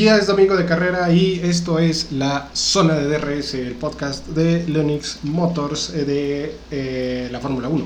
Ya 0.00 0.16
es 0.16 0.26
domingo 0.26 0.56
de 0.56 0.64
carrera 0.64 1.12
y 1.12 1.42
esto 1.44 1.78
es 1.78 2.10
la 2.10 2.48
zona 2.54 2.94
de 2.94 3.18
DRS, 3.18 3.52
el 3.52 3.74
podcast 3.74 4.26
de 4.28 4.66
Leonix 4.66 5.18
Motors 5.24 5.90
eh, 5.90 6.06
de 6.06 6.56
eh, 6.70 7.28
la 7.30 7.38
Fórmula 7.38 7.68
1. 7.68 7.84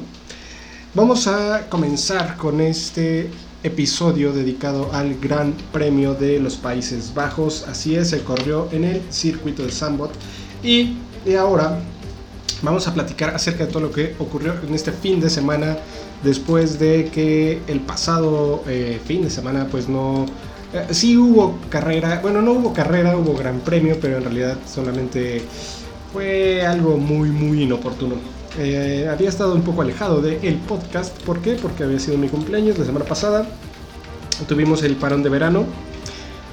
Vamos 0.95 1.27
a 1.27 1.69
comenzar 1.69 2.37
con 2.37 2.61
este 2.61 3.29
episodio 3.65 4.33
dedicado 4.33 4.93
al 4.93 5.19
Gran 5.19 5.55
Premio 5.73 6.15
de 6.15 6.39
los 6.39 6.55
Países 6.55 7.12
Bajos. 7.12 7.67
Así 7.67 7.97
es, 7.97 8.11
se 8.11 8.23
corrió 8.23 8.69
en 8.71 8.84
el 8.84 9.03
circuito 9.11 9.65
de 9.65 9.73
Sambot 9.73 10.12
y, 10.62 10.97
ahora 11.37 11.81
vamos 12.62 12.87
a 12.87 12.95
platicar 12.95 13.34
acerca 13.34 13.67
de 13.67 13.73
todo 13.73 13.83
lo 13.83 13.91
que 13.91 14.15
ocurrió 14.21 14.55
en 14.65 14.73
este 14.73 14.93
fin 14.93 15.19
de 15.19 15.28
semana 15.28 15.78
después 16.23 16.78
de 16.78 17.11
que 17.12 17.61
el 17.67 17.81
pasado 17.81 18.62
eh, 18.69 19.01
fin 19.05 19.23
de 19.23 19.31
semana 19.31 19.67
pues 19.69 19.89
no 19.89 20.27
sí 20.91 21.17
hubo 21.17 21.58
carrera, 21.69 22.20
bueno, 22.22 22.42
no 22.42 22.53
hubo 22.53 22.72
carrera, 22.72 23.17
hubo 23.17 23.34
gran 23.34 23.61
premio, 23.61 23.98
pero 24.00 24.19
en 24.19 24.25
realidad 24.25 24.56
solamente 24.67 25.42
fue 26.12 26.62
algo 26.66 26.97
muy, 26.97 27.31
muy 27.31 27.62
inoportuno. 27.62 28.16
Eh, 28.58 29.08
había 29.11 29.28
estado 29.28 29.55
un 29.55 29.62
poco 29.62 29.83
alejado 29.83 30.20
del 30.22 30.56
podcast, 30.56 31.20
¿por 31.22 31.41
qué? 31.41 31.55
Porque 31.55 31.83
había 31.84 31.98
sido 31.98 32.16
mi 32.19 32.28
cumpleaños 32.28 32.78
la 32.78 32.84
semana 32.84 33.05
pasada, 33.05 33.47
tuvimos 34.47 34.83
el 34.83 34.97
parón 34.97 35.22
de 35.22 35.28
verano 35.28 35.64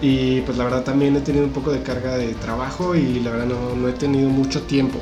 y 0.02 0.42
pues 0.42 0.58
la 0.58 0.64
verdad 0.64 0.84
también 0.84 1.16
he 1.16 1.22
tenido 1.22 1.46
un 1.46 1.52
poco 1.52 1.72
de 1.72 1.84
carga 1.84 2.18
de 2.18 2.34
trabajo 2.34 2.96
y 2.96 3.20
la 3.20 3.32
verdad 3.32 3.46
no, 3.46 3.76
no 3.76 3.88
he 3.88 3.94
tenido 3.94 4.30
mucho 4.30 4.64
tiempo. 4.64 5.00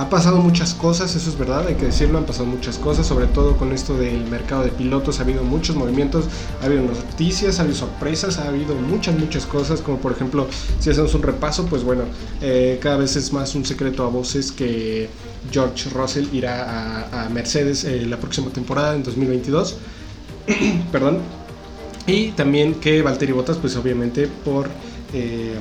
Ha 0.00 0.08
pasado 0.08 0.38
muchas 0.38 0.72
cosas, 0.72 1.14
eso 1.14 1.28
es 1.28 1.36
verdad, 1.36 1.66
hay 1.66 1.74
que 1.74 1.84
decirlo, 1.84 2.16
han 2.16 2.24
pasado 2.24 2.46
muchas 2.46 2.78
cosas, 2.78 3.06
sobre 3.06 3.26
todo 3.26 3.58
con 3.58 3.70
esto 3.70 3.98
del 3.98 4.24
mercado 4.24 4.64
de 4.64 4.70
pilotos, 4.70 5.20
ha 5.20 5.24
habido 5.24 5.44
muchos 5.44 5.76
movimientos, 5.76 6.24
ha 6.62 6.64
habido 6.64 6.84
noticias, 6.84 7.58
ha 7.58 7.64
habido 7.64 7.76
sorpresas, 7.76 8.38
ha 8.38 8.48
habido 8.48 8.74
muchas, 8.76 9.18
muchas 9.18 9.44
cosas, 9.44 9.82
como 9.82 9.98
por 9.98 10.12
ejemplo, 10.12 10.48
si 10.78 10.88
hacemos 10.88 11.12
un 11.12 11.22
repaso, 11.22 11.66
pues 11.66 11.84
bueno, 11.84 12.04
eh, 12.40 12.78
cada 12.80 12.96
vez 12.96 13.14
es 13.16 13.30
más 13.34 13.54
un 13.54 13.66
secreto 13.66 14.02
a 14.02 14.08
voces 14.08 14.52
que 14.52 15.10
George 15.52 15.90
Russell 15.90 16.28
irá 16.32 17.26
a, 17.26 17.28
Mercedes 17.28 17.84
eh, 17.84 18.06
la 18.06 18.16
próxima 18.16 18.48
temporada, 18.48 18.94
en 18.94 19.02
2022, 19.02 19.76
perdón, 20.92 21.18
y 22.06 22.30
también 22.30 22.76
que 22.76 23.02
Valtteri 23.02 23.32
Bottas, 23.32 23.58
pues 23.58 23.76
obviamente 23.76 24.28
por... 24.28 24.70
Eh, 25.12 25.56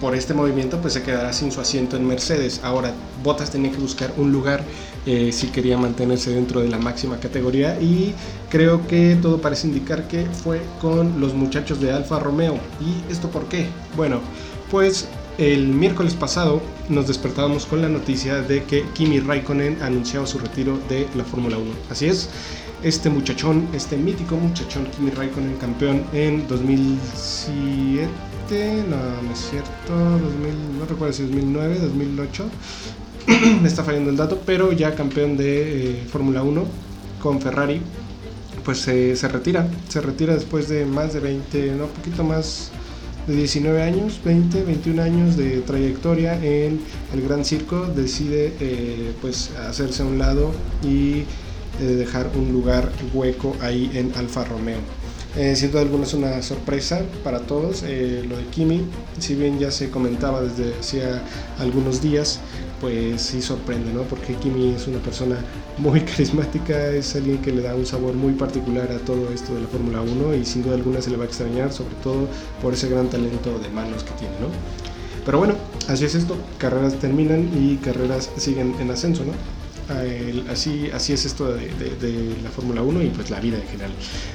por 0.00 0.14
este 0.14 0.34
movimiento 0.34 0.80
pues 0.80 0.92
se 0.94 1.02
quedará 1.02 1.32
sin 1.32 1.52
su 1.52 1.60
asiento 1.60 1.96
en 1.96 2.06
Mercedes. 2.06 2.60
Ahora 2.62 2.92
Bottas 3.22 3.50
tenía 3.50 3.70
que 3.70 3.78
buscar 3.78 4.12
un 4.16 4.32
lugar 4.32 4.62
eh, 5.06 5.32
si 5.32 5.48
quería 5.48 5.78
mantenerse 5.78 6.30
dentro 6.30 6.60
de 6.60 6.68
la 6.68 6.78
máxima 6.78 7.18
categoría 7.18 7.80
y 7.80 8.14
creo 8.50 8.86
que 8.86 9.16
todo 9.20 9.40
parece 9.40 9.66
indicar 9.66 10.08
que 10.08 10.26
fue 10.26 10.60
con 10.80 11.20
los 11.20 11.34
muchachos 11.34 11.80
de 11.80 11.92
Alfa 11.92 12.18
Romeo. 12.18 12.58
¿Y 12.80 13.10
esto 13.12 13.30
por 13.30 13.46
qué? 13.46 13.66
Bueno, 13.96 14.20
pues 14.70 15.08
el 15.38 15.68
miércoles 15.68 16.14
pasado 16.14 16.60
nos 16.88 17.08
despertábamos 17.08 17.66
con 17.66 17.82
la 17.82 17.88
noticia 17.88 18.42
de 18.42 18.64
que 18.64 18.84
Kimi 18.94 19.20
Raikkonen 19.20 19.82
anunciaba 19.82 20.26
su 20.26 20.38
retiro 20.38 20.78
de 20.88 21.06
la 21.14 21.24
Fórmula 21.24 21.58
1. 21.58 21.66
Así 21.90 22.06
es, 22.06 22.28
este 22.82 23.08
muchachón, 23.08 23.68
este 23.72 23.96
mítico 23.96 24.36
muchachón 24.36 24.86
Kimi 24.96 25.10
Raikkonen, 25.10 25.56
campeón 25.56 26.04
en 26.12 26.46
2007 26.46 28.33
no, 28.50 29.22
no 29.22 29.32
es 29.32 29.38
cierto, 29.50 29.70
no 30.78 30.84
recuerdo 30.86 31.14
si 31.14 31.22
2009, 31.22 31.78
2008, 31.80 32.44
me 33.62 33.68
está 33.68 33.82
fallando 33.84 34.10
el 34.10 34.16
dato, 34.16 34.42
pero 34.44 34.72
ya 34.72 34.94
campeón 34.94 35.36
de 35.36 35.92
eh, 35.92 36.06
Fórmula 36.10 36.42
1 36.42 36.64
con 37.22 37.40
Ferrari, 37.40 37.80
pues 38.64 38.78
se 38.78 39.28
retira, 39.28 39.66
se 39.88 40.00
retira 40.00 40.34
después 40.34 40.68
de 40.68 40.84
más 40.84 41.14
de 41.14 41.20
20, 41.20 41.72
no, 41.72 41.86
poquito 41.86 42.22
más 42.22 42.70
de 43.26 43.34
19 43.34 43.82
años, 43.82 44.20
20, 44.22 44.62
21 44.62 45.02
años 45.02 45.36
de 45.36 45.60
trayectoria 45.60 46.34
en 46.44 46.80
el 47.14 47.22
Gran 47.22 47.46
Circo, 47.46 47.86
decide 47.86 48.52
eh, 48.60 49.12
pues 49.22 49.52
hacerse 49.68 50.02
a 50.02 50.06
un 50.06 50.18
lado 50.18 50.52
y 50.82 51.24
eh, 51.80 51.84
dejar 51.96 52.30
un 52.36 52.52
lugar 52.52 52.92
hueco 53.14 53.56
ahí 53.62 53.90
en 53.94 54.12
Alfa 54.16 54.44
Romeo. 54.44 55.03
Eh, 55.36 55.56
sin 55.56 55.72
duda 55.72 55.82
alguna 55.82 56.04
es 56.04 56.14
una 56.14 56.40
sorpresa 56.42 57.02
para 57.24 57.40
todos 57.40 57.82
eh, 57.84 58.24
lo 58.28 58.36
de 58.36 58.44
Kimi, 58.46 58.82
si 59.18 59.34
bien 59.34 59.58
ya 59.58 59.72
se 59.72 59.90
comentaba 59.90 60.40
desde 60.40 60.78
hacía 60.78 61.22
algunos 61.58 62.00
días, 62.00 62.38
pues 62.80 63.20
sí 63.20 63.42
sorprende, 63.42 63.92
¿no? 63.92 64.02
Porque 64.02 64.34
Kimi 64.34 64.74
es 64.74 64.86
una 64.86 65.00
persona 65.00 65.36
muy 65.78 66.00
carismática, 66.04 66.88
es 66.90 67.16
alguien 67.16 67.38
que 67.38 67.50
le 67.50 67.62
da 67.62 67.74
un 67.74 67.84
sabor 67.84 68.14
muy 68.14 68.34
particular 68.34 68.92
a 68.92 68.98
todo 68.98 69.32
esto 69.32 69.54
de 69.56 69.62
la 69.62 69.66
Fórmula 69.66 70.02
1 70.02 70.36
y 70.36 70.44
sin 70.44 70.62
duda 70.62 70.76
alguna 70.76 71.02
se 71.02 71.10
le 71.10 71.16
va 71.16 71.24
a 71.24 71.26
extrañar, 71.26 71.72
sobre 71.72 71.96
todo 71.96 72.28
por 72.62 72.74
ese 72.74 72.88
gran 72.88 73.10
talento 73.10 73.58
de 73.58 73.70
manos 73.70 74.04
que 74.04 74.12
tiene, 74.12 74.34
¿no? 74.40 74.46
Pero 75.24 75.38
bueno, 75.38 75.54
así 75.88 76.04
es 76.04 76.14
esto, 76.14 76.36
carreras 76.58 76.94
terminan 77.00 77.50
y 77.58 77.76
carreras 77.78 78.30
siguen 78.36 78.76
en 78.78 78.90
ascenso, 78.90 79.24
¿no? 79.24 79.32
Así, 80.50 80.90
así 80.92 81.12
es 81.12 81.24
esto 81.24 81.54
de, 81.54 82.36
la 82.42 82.50
Fórmula 82.50 82.82
1 82.82 83.02
y 83.02 83.08
pues 83.08 83.30
la 83.30 83.40
vida 83.40 83.58
en 83.58 83.66
general. 83.66 83.92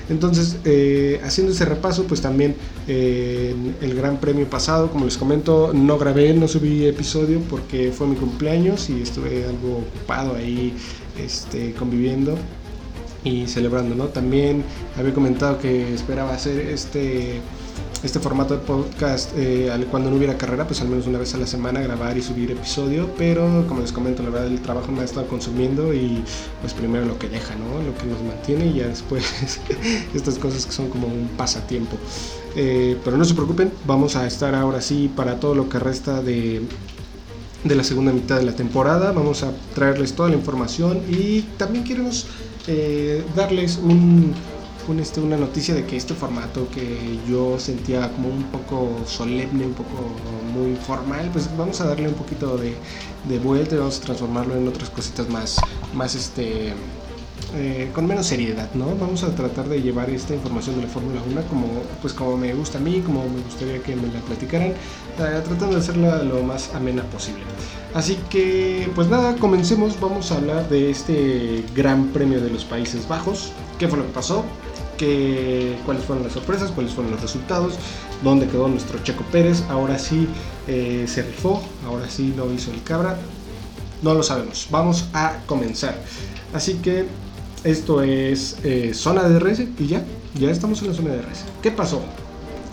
Entonces, 0.09 0.57
eh, 0.65 1.19
haciendo 1.23 1.53
ese 1.53 1.65
repaso, 1.65 2.05
pues 2.05 2.21
también 2.21 2.55
el 2.87 3.95
Gran 3.95 4.19
Premio 4.19 4.49
pasado, 4.49 4.89
como 4.91 5.05
les 5.05 5.17
comento, 5.17 5.71
no 5.73 5.97
grabé, 5.97 6.33
no 6.33 6.47
subí 6.47 6.85
episodio 6.85 7.39
porque 7.49 7.91
fue 7.91 8.07
mi 8.07 8.15
cumpleaños 8.15 8.89
y 8.89 9.01
estuve 9.01 9.45
algo 9.45 9.83
ocupado 9.89 10.35
ahí 10.35 10.73
este, 11.17 11.73
conviviendo 11.73 12.37
y 13.23 13.47
celebrando, 13.47 13.95
¿no? 13.95 14.05
También 14.05 14.63
había 14.97 15.13
comentado 15.13 15.59
que 15.59 15.93
esperaba 15.93 16.33
hacer 16.33 16.59
este 16.67 17.41
este 18.03 18.19
formato 18.19 18.53
de 18.53 18.61
podcast 18.61 19.31
eh, 19.35 19.69
cuando 19.91 20.09
no 20.09 20.15
hubiera 20.15 20.37
carrera, 20.37 20.65
pues 20.65 20.79
al 20.81 20.87
menos 20.87 21.07
una 21.07 21.19
vez 21.19 21.33
a 21.33 21.37
la 21.37 21.47
semana 21.47 21.81
grabar 21.81 22.17
y 22.17 22.21
subir 22.21 22.51
episodio, 22.51 23.09
pero 23.17 23.65
como 23.67 23.81
les 23.81 23.91
comento, 23.91 24.23
la 24.23 24.29
verdad 24.29 24.47
el 24.47 24.61
trabajo 24.61 24.91
me 24.91 25.01
ha 25.01 25.03
estado 25.03 25.27
consumiendo 25.27 25.93
y 25.93 26.23
pues 26.61 26.73
primero 26.73 27.05
lo 27.05 27.19
que 27.19 27.27
deja, 27.27 27.55
¿no? 27.55 27.81
Lo 27.83 27.97
que 27.97 28.05
nos 28.05 28.21
mantiene 28.23 28.67
y 28.67 28.75
ya 28.75 28.87
después 28.87 29.25
estas 30.13 30.37
cosas 30.39 30.65
que 30.65 30.71
son 30.71 30.89
como 30.89 31.07
un 31.07 31.29
pasatiempo. 31.35 31.97
Eh, 32.55 32.97
pero 33.03 33.17
no 33.17 33.25
se 33.25 33.33
preocupen, 33.33 33.71
vamos 33.85 34.15
a 34.15 34.25
estar 34.25 34.55
ahora 34.55 34.81
sí 34.81 35.11
para 35.13 35.39
todo 35.39 35.53
lo 35.53 35.67
que 35.67 35.79
resta 35.79 36.21
de, 36.21 36.61
de 37.63 37.75
la 37.75 37.83
segunda 37.83 38.13
mitad 38.13 38.37
de 38.37 38.45
la 38.45 38.53
temporada, 38.53 39.11
vamos 39.11 39.43
a 39.43 39.51
traerles 39.75 40.13
toda 40.13 40.29
la 40.29 40.35
información 40.35 41.01
y 41.09 41.41
también 41.57 41.83
queremos 41.83 42.27
eh, 42.67 43.23
darles 43.35 43.77
un 43.77 44.33
este, 44.97 45.19
una 45.19 45.37
noticia 45.37 45.75
de 45.75 45.85
que 45.85 45.97
este 45.97 46.13
formato 46.15 46.67
que 46.69 47.19
yo 47.27 47.59
sentía 47.59 48.11
como 48.13 48.29
un 48.29 48.43
poco 48.45 48.89
solemne, 49.05 49.65
un 49.65 49.73
poco 49.73 49.91
muy 50.53 50.75
formal, 50.75 51.29
pues 51.31 51.49
vamos 51.55 51.79
a 51.81 51.85
darle 51.85 52.07
un 52.07 52.15
poquito 52.15 52.57
de, 52.57 52.75
vuelta 53.39 53.75
y 53.75 53.77
vamos 53.77 53.99
a 53.99 54.01
transformarlo 54.01 54.55
en 54.55 54.67
otras 54.67 54.89
cositas 54.89 55.29
más, 55.29 55.57
más 55.93 56.15
este, 56.15 56.73
eh, 57.55 57.89
con 57.93 58.05
menos 58.05 58.27
seriedad, 58.27 58.69
¿no? 58.73 58.95
Vamos 58.95 59.23
a 59.23 59.33
tratar 59.35 59.67
de 59.69 59.81
llevar 59.81 60.09
esta 60.09 60.33
información 60.33 60.75
de 60.77 60.83
la 60.83 60.87
Fórmula 60.87 61.19
1 61.29 61.41
como, 61.43 61.67
pues 62.01 62.13
como 62.13 62.37
me 62.37 62.53
gusta 62.53 62.77
a 62.77 62.81
mí, 62.81 63.01
como 63.01 63.23
me 63.27 63.41
gustaría 63.41 63.81
que 63.81 63.95
me 63.95 64.07
la 64.07 64.19
platicaran, 64.21 64.69
eh, 64.69 64.75
tratando 65.17 65.69
de 65.69 65.77
hacerla 65.77 66.23
lo 66.23 66.43
más 66.43 66.73
amena 66.75 67.03
posible. 67.03 67.41
Así 67.93 68.19
que, 68.29 68.91
pues 68.93 69.07
nada, 69.07 69.35
comencemos, 69.35 69.99
vamos 69.99 70.31
a 70.31 70.35
hablar 70.35 70.69
de 70.69 70.91
este 70.91 71.63
Gran 71.75 72.09
Premio 72.09 72.39
de 72.39 72.51
los 72.51 72.65
Países 72.65 73.07
Bajos, 73.07 73.51
qué 73.79 73.87
fue 73.87 73.97
lo 73.97 74.05
que 74.05 74.13
pasó, 74.13 74.45
cuáles 75.85 76.03
fueron 76.03 76.23
las 76.23 76.33
sorpresas, 76.33 76.71
cuáles 76.71 76.93
fueron 76.93 77.11
los 77.11 77.21
resultados, 77.21 77.75
dónde 78.23 78.47
quedó 78.47 78.67
nuestro 78.67 78.99
Checo 79.03 79.23
Pérez, 79.31 79.63
ahora 79.69 79.97
sí 79.97 80.27
eh, 80.67 81.05
se 81.07 81.23
rifó, 81.23 81.61
ahora 81.85 82.09
sí 82.09 82.33
lo 82.35 82.51
hizo 82.53 82.71
el 82.71 82.83
cabra, 82.83 83.17
no 84.01 84.13
lo 84.13 84.23
sabemos, 84.23 84.67
vamos 84.69 85.09
a 85.13 85.37
comenzar. 85.45 85.95
Así 86.53 86.75
que 86.75 87.05
esto 87.63 88.01
es 88.01 88.57
eh, 88.63 88.93
zona 88.93 89.23
de 89.23 89.39
DRS 89.39 89.59
y 89.77 89.87
ya, 89.87 90.03
ya 90.35 90.49
estamos 90.49 90.81
en 90.81 90.89
la 90.89 90.93
zona 90.93 91.11
de 91.11 91.17
DRS. 91.17 91.45
¿Qué 91.61 91.71
pasó? 91.71 92.01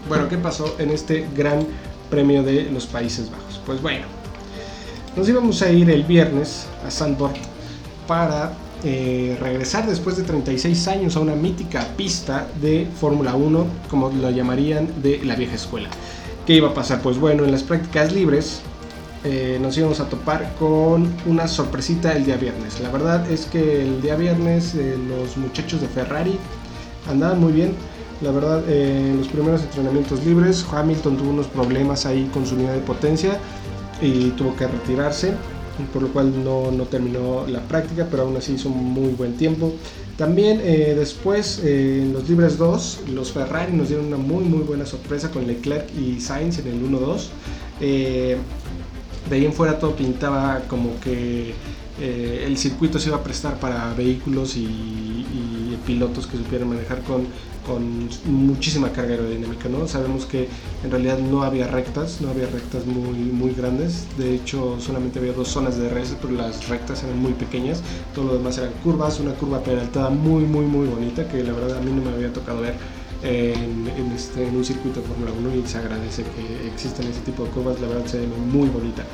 Bueno, 0.09 0.29
¿qué 0.29 0.39
pasó 0.39 0.77
en 0.79 0.91
este 0.91 1.27
gran 1.37 1.67
premio 2.11 2.43
de 2.43 2.71
los 2.71 2.87
Países 2.87 3.31
Bajos? 3.31 3.61
Pues 3.67 3.83
bueno, 3.83 4.07
nos 5.17 5.29
íbamos 5.29 5.61
a 5.63 5.71
ir 5.71 5.91
el 5.91 6.05
viernes 6.05 6.67
a 6.87 6.91
Sandburg 6.91 7.35
para 8.07 8.53
eh, 8.85 9.37
regresar 9.41 9.87
después 9.87 10.17
de 10.17 10.23
36 10.23 10.89
años 10.89 11.17
a 11.17 11.21
una 11.21 11.35
mítica 11.35 11.87
pista 11.97 12.47
de 12.61 12.87
Fórmula 13.01 13.35
1, 13.35 13.67
como 13.89 14.11
lo 14.11 14.31
llamarían 14.31 14.89
de 15.03 15.25
la 15.25 15.35
vieja 15.35 15.55
escuela. 15.55 15.89
¿Qué 16.47 16.55
iba 16.55 16.69
a 16.69 16.75
pasar? 16.75 17.01
Pues 17.01 17.19
bueno, 17.19 17.45
en 17.45 17.53
las 17.53 17.63
prácticas 17.63 18.13
libres 18.13 18.61
eh, 19.25 19.59
nos 19.61 19.77
íbamos 19.79 19.99
a 20.01 20.09
topar 20.09 20.55
con 20.59 21.13
una 21.25 21.49
sorpresita 21.49 22.13
el 22.13 22.27
día 22.27 22.37
viernes. 22.37 22.79
La 22.81 22.91
verdad 22.91 23.29
es 23.31 23.47
que 23.47 23.83
el 23.83 24.03
día 24.03 24.15
viernes 24.15 24.75
eh, 24.75 24.97
los 25.09 25.37
muchachos 25.37 25.81
de 25.81 25.89
Ferrari 25.89 26.39
andaban 27.11 27.41
muy 27.41 27.53
bien. 27.53 27.75
La 28.21 28.31
verdad, 28.31 28.63
en 28.71 29.19
los 29.19 29.29
primeros 29.29 29.63
entrenamientos 29.63 30.25
libres, 30.25 30.65
Hamilton 30.71 31.17
tuvo 31.19 31.31
unos 31.31 31.47
problemas 31.49 32.07
ahí 32.07 32.31
con 32.33 32.47
su 32.47 32.55
unidad 32.55 32.75
de 32.75 32.81
potencia 32.81 33.39
y 34.01 34.31
tuvo 34.31 34.55
que 34.57 34.67
retirarse. 34.67 35.35
Por 35.93 36.03
lo 36.03 36.09
cual 36.09 36.45
no, 36.45 36.71
no 36.71 36.85
terminó 36.85 37.47
la 37.47 37.61
práctica, 37.61 38.07
pero 38.11 38.25
aún 38.25 38.37
así 38.37 38.55
hizo 38.55 38.69
muy 38.69 39.11
buen 39.11 39.37
tiempo. 39.37 39.73
También 40.17 40.61
eh, 40.63 40.95
después 40.97 41.61
eh, 41.63 42.03
en 42.03 42.13
los 42.15 42.29
libres 42.29 42.57
2, 42.57 43.01
los 43.13 43.33
Ferrari 43.33 43.73
nos 43.73 43.89
dieron 43.89 44.07
una 44.07 44.17
muy 44.17 44.45
muy 44.45 44.61
buena 44.61 44.87
sorpresa 44.87 45.31
con 45.31 45.47
Leclerc 45.47 45.89
y 45.95 46.21
Sainz 46.21 46.59
en 46.59 46.69
el 46.69 46.83
1-2. 46.83 47.27
Eh, 47.81 48.37
de 49.29 49.37
ahí 49.37 49.45
en 49.45 49.53
fuera 49.53 49.79
todo 49.79 49.95
pintaba 49.95 50.63
como 50.69 50.99
que 51.01 51.55
el 51.99 52.59
circuito 52.59 52.99
se 52.99 53.09
iba 53.09 53.17
a 53.17 53.23
prestar 53.23 53.59
para 53.59 53.93
vehículos 53.95 54.55
y 54.57 55.79
pilotos 55.87 56.27
que 56.27 56.37
supieran 56.37 56.69
manejar 56.69 57.01
con 57.03 57.27
con 57.67 58.09
muchísima 58.27 58.91
carga 58.93 59.13
aerodinámica, 59.13 59.69
¿no? 59.69 59.89
Sabemos 59.89 60.25
que 60.25 60.49
en 60.85 60.91
realidad 60.91 61.19
no 61.19 61.43
había 61.43 61.67
rectas, 61.67 62.21
no 62.21 62.31
había 62.31 62.47
rectas 62.47 62.87
muy, 62.87 63.19
muy 63.19 63.53
grandes, 63.53 64.07
de 64.17 64.35
hecho 64.35 64.79
solamente 64.81 65.19
había 65.19 65.33
dos 65.33 65.49
zonas 65.49 65.77
de 65.77 65.89
DRS, 65.89 66.17
pero 66.23 66.35
las 66.35 66.69
rectas 66.69 67.03
eran 67.03 67.19
muy 67.19 67.33
pequeñas, 67.33 67.83
todo 68.15 68.27
lo 68.27 68.39
demás 68.39 68.57
eran 68.59 68.73
curvas, 68.85 69.19
una 69.21 69.33
curva 69.35 69.63
peraltada 69.63 70.11
muy, 70.11 70.45
muy, 70.45 70.65
muy 70.65 70.87
bonita, 70.87 71.27
que 71.29 71.43
la 71.43 71.53
verdad 71.53 71.79
a 71.79 71.81
mí 71.81 71.91
no 71.91 72.03
me 72.03 72.11
había 72.11 72.33
tocado 72.33 72.61
ver 72.61 72.75
en, 73.23 74.13
este, 74.15 74.47
en 74.47 74.57
un 74.57 74.65
circuito 74.65 75.01
de 75.01 75.07
Fórmula 75.07 75.33
1 75.39 75.57
y 75.57 75.67
se 75.67 75.79
agradece 75.79 76.23
que 76.23 76.69
existan 76.69 77.07
ese 77.07 77.21
tipo 77.21 77.45
de 77.45 77.51
curvas, 77.51 77.81
la 77.81 77.89
verdad 77.89 78.07
se 78.07 78.21
ve 78.21 78.27
muy 78.27 78.69
bonita. 78.69 79.05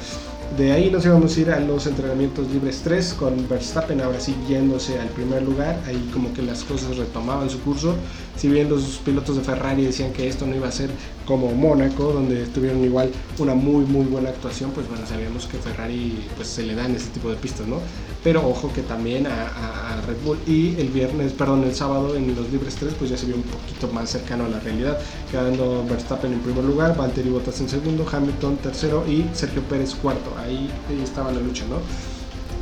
De 0.56 0.70
ahí 0.70 0.90
nos 0.90 1.06
íbamos 1.06 1.34
a 1.34 1.40
ir 1.40 1.50
a 1.50 1.60
los 1.60 1.86
entrenamientos 1.86 2.50
libres 2.50 2.82
3 2.84 3.14
con 3.14 3.48
Verstappen 3.48 4.02
ahora 4.02 4.20
sí 4.20 4.36
yéndose 4.46 4.98
al 4.98 5.08
primer 5.08 5.42
lugar. 5.42 5.80
Ahí 5.86 6.10
como 6.12 6.34
que 6.34 6.42
las 6.42 6.62
cosas 6.62 6.98
retomaban 6.98 7.48
su 7.48 7.58
curso. 7.60 7.94
Si 8.36 8.48
bien 8.48 8.68
los 8.68 9.00
pilotos 9.02 9.36
de 9.36 9.42
Ferrari 9.42 9.84
decían 9.84 10.12
que 10.12 10.28
esto 10.28 10.46
no 10.46 10.54
iba 10.54 10.68
a 10.68 10.72
ser 10.72 10.90
como 11.26 11.52
Mónaco, 11.52 12.12
donde 12.12 12.46
tuvieron 12.46 12.84
igual 12.84 13.10
una 13.38 13.54
muy 13.54 13.84
muy 13.84 14.06
buena 14.06 14.30
actuación, 14.30 14.70
pues 14.72 14.88
bueno, 14.88 15.06
sabíamos 15.06 15.46
que 15.46 15.58
Ferrari 15.58 16.26
pues 16.36 16.48
se 16.48 16.62
le 16.62 16.74
dan 16.74 16.94
ese 16.94 17.08
tipo 17.10 17.30
de 17.30 17.36
pistas, 17.36 17.66
¿no? 17.66 17.78
Pero 18.24 18.46
ojo 18.46 18.72
que 18.72 18.82
también 18.82 19.26
a, 19.26 20.00
Red 20.06 20.16
Bull 20.24 20.38
y 20.46 20.74
el 20.80 20.88
viernes, 20.88 21.32
perdón, 21.32 21.64
el 21.64 21.74
sábado 21.74 22.16
en 22.16 22.34
los 22.34 22.50
libres 22.50 22.74
3 22.76 22.94
pues 22.98 23.10
ya 23.10 23.16
se 23.16 23.26
vio 23.26 23.36
un 23.36 23.42
poquito 23.42 23.88
más 23.88 24.10
cercano 24.10 24.44
a 24.44 24.48
la 24.48 24.58
realidad, 24.58 24.98
quedando 25.30 25.84
Verstappen 25.88 26.32
en 26.32 26.40
primer 26.40 26.64
lugar, 26.64 26.96
Valtteri 26.96 27.30
Bottas 27.30 27.60
en 27.60 27.68
segundo, 27.68 28.06
Hamilton 28.10 28.56
tercero 28.56 29.04
y 29.08 29.26
Sergio 29.32 29.62
Pérez 29.62 29.94
cuarto 29.94 30.32
ahí, 30.38 30.70
estaba 31.02 31.30
la 31.30 31.40
lucha, 31.40 31.64
¿no? 31.68 31.76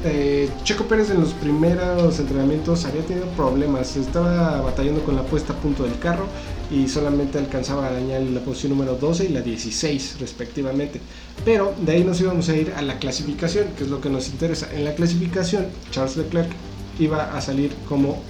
Eh, 0.02 0.48
Checo 0.64 0.84
Pérez 0.84 1.10
en 1.10 1.20
los 1.20 1.34
primeros 1.34 2.18
entrenamientos 2.18 2.86
había 2.86 3.02
tenido 3.02 3.26
problemas, 3.36 3.96
estaba 3.96 4.60
batallando 4.62 5.02
con 5.02 5.14
la 5.14 5.22
puesta 5.22 5.52
a 5.52 5.56
punto 5.56 5.82
del 5.82 5.98
carro 5.98 6.26
y 6.70 6.88
solamente 6.88 7.38
alcanzaba 7.38 7.86
a 7.86 7.92
dañar 7.92 8.22
la 8.22 8.40
posición 8.40 8.72
número 8.72 8.94
12 8.94 9.26
y 9.26 9.28
la 9.28 9.40
16 9.40 10.16
respectivamente. 10.20 11.00
Pero 11.44 11.74
de 11.80 11.92
ahí 11.92 12.04
nos 12.04 12.20
íbamos 12.20 12.48
a 12.48 12.56
ir 12.56 12.72
a 12.76 12.82
la 12.82 12.98
clasificación, 12.98 13.68
que 13.76 13.84
es 13.84 13.90
lo 13.90 14.00
que 14.00 14.10
nos 14.10 14.28
interesa. 14.28 14.68
En 14.72 14.84
la 14.84 14.94
clasificación, 14.94 15.66
Charles 15.90 16.16
Leclerc 16.16 16.50
iba 16.98 17.36
a 17.36 17.40
salir 17.40 17.72
como 17.88 18.22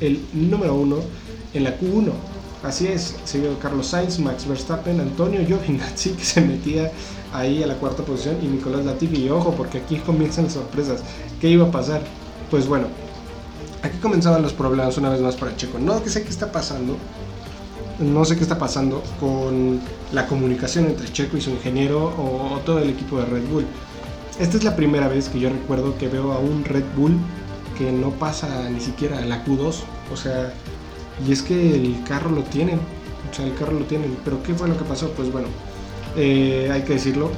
el 0.00 0.20
número 0.32 0.74
1 0.74 0.96
en 1.54 1.64
la 1.64 1.78
Q1 1.78 2.12
Así 2.62 2.88
es, 2.88 3.14
seguido 3.24 3.56
Carlos 3.60 3.86
Sainz, 3.86 4.18
Max 4.18 4.46
Verstappen, 4.46 4.98
Antonio 5.00 5.44
Giovinazzi 5.46 6.10
que 6.16 6.24
se 6.24 6.40
metía 6.40 6.90
ahí 7.32 7.62
a 7.62 7.68
la 7.68 7.74
cuarta 7.74 8.02
posición 8.02 8.36
y 8.42 8.46
Nicolás 8.46 8.84
Latifi. 8.84 9.26
Y 9.26 9.30
ojo, 9.30 9.52
porque 9.52 9.78
aquí 9.78 9.98
comienzan 9.98 10.44
las 10.44 10.54
sorpresas. 10.54 11.02
¿Qué 11.40 11.48
iba 11.48 11.68
a 11.68 11.70
pasar? 11.70 12.02
Pues 12.50 12.66
bueno, 12.66 12.88
aquí 13.82 13.96
comenzaban 13.98 14.42
los 14.42 14.52
problemas 14.52 14.98
una 14.98 15.10
vez 15.10 15.20
más 15.20 15.36
para 15.36 15.56
Checo. 15.56 15.78
No 15.78 16.02
que 16.02 16.10
sé 16.10 16.24
qué 16.24 16.30
está 16.30 16.50
pasando, 16.50 16.96
no 17.98 18.24
sé 18.24 18.36
qué 18.36 18.42
está 18.42 18.58
pasando 18.58 19.02
con 19.18 19.80
la 20.12 20.26
comunicación 20.26 20.86
entre 20.86 21.12
Checo 21.12 21.36
y 21.36 21.40
su 21.40 21.50
ingeniero 21.50 22.06
o 22.06 22.60
todo 22.64 22.78
el 22.78 22.90
equipo 22.90 23.18
de 23.18 23.26
Red 23.26 23.48
Bull. 23.48 23.66
Esta 24.38 24.56
es 24.56 24.64
la 24.64 24.76
primera 24.76 25.08
vez 25.08 25.28
que 25.28 25.40
yo 25.40 25.50
recuerdo 25.50 25.98
que 25.98 26.08
veo 26.08 26.32
a 26.32 26.38
un 26.38 26.64
Red 26.64 26.84
Bull 26.96 27.16
que 27.76 27.90
no 27.90 28.10
pasa 28.10 28.68
ni 28.70 28.80
siquiera 28.80 29.18
a 29.18 29.24
la 29.24 29.44
Q2. 29.44 29.74
O 30.12 30.16
sea, 30.16 30.52
y 31.26 31.32
es 31.32 31.42
que 31.42 31.74
el 31.74 32.02
carro 32.04 32.30
lo 32.30 32.42
tienen, 32.42 32.78
o 33.30 33.34
sea, 33.34 33.46
el 33.46 33.54
carro 33.54 33.78
lo 33.78 33.84
tienen. 33.86 34.16
Pero 34.24 34.42
¿qué 34.42 34.54
fue 34.54 34.68
lo 34.68 34.78
que 34.78 34.84
pasó? 34.84 35.10
Pues 35.10 35.32
bueno, 35.32 35.48
eh, 36.16 36.68
hay 36.72 36.82
que 36.82 36.94
decirlo. 36.94 37.30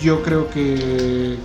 Yo 0.00 0.22
creo 0.22 0.48
que 0.50 1.38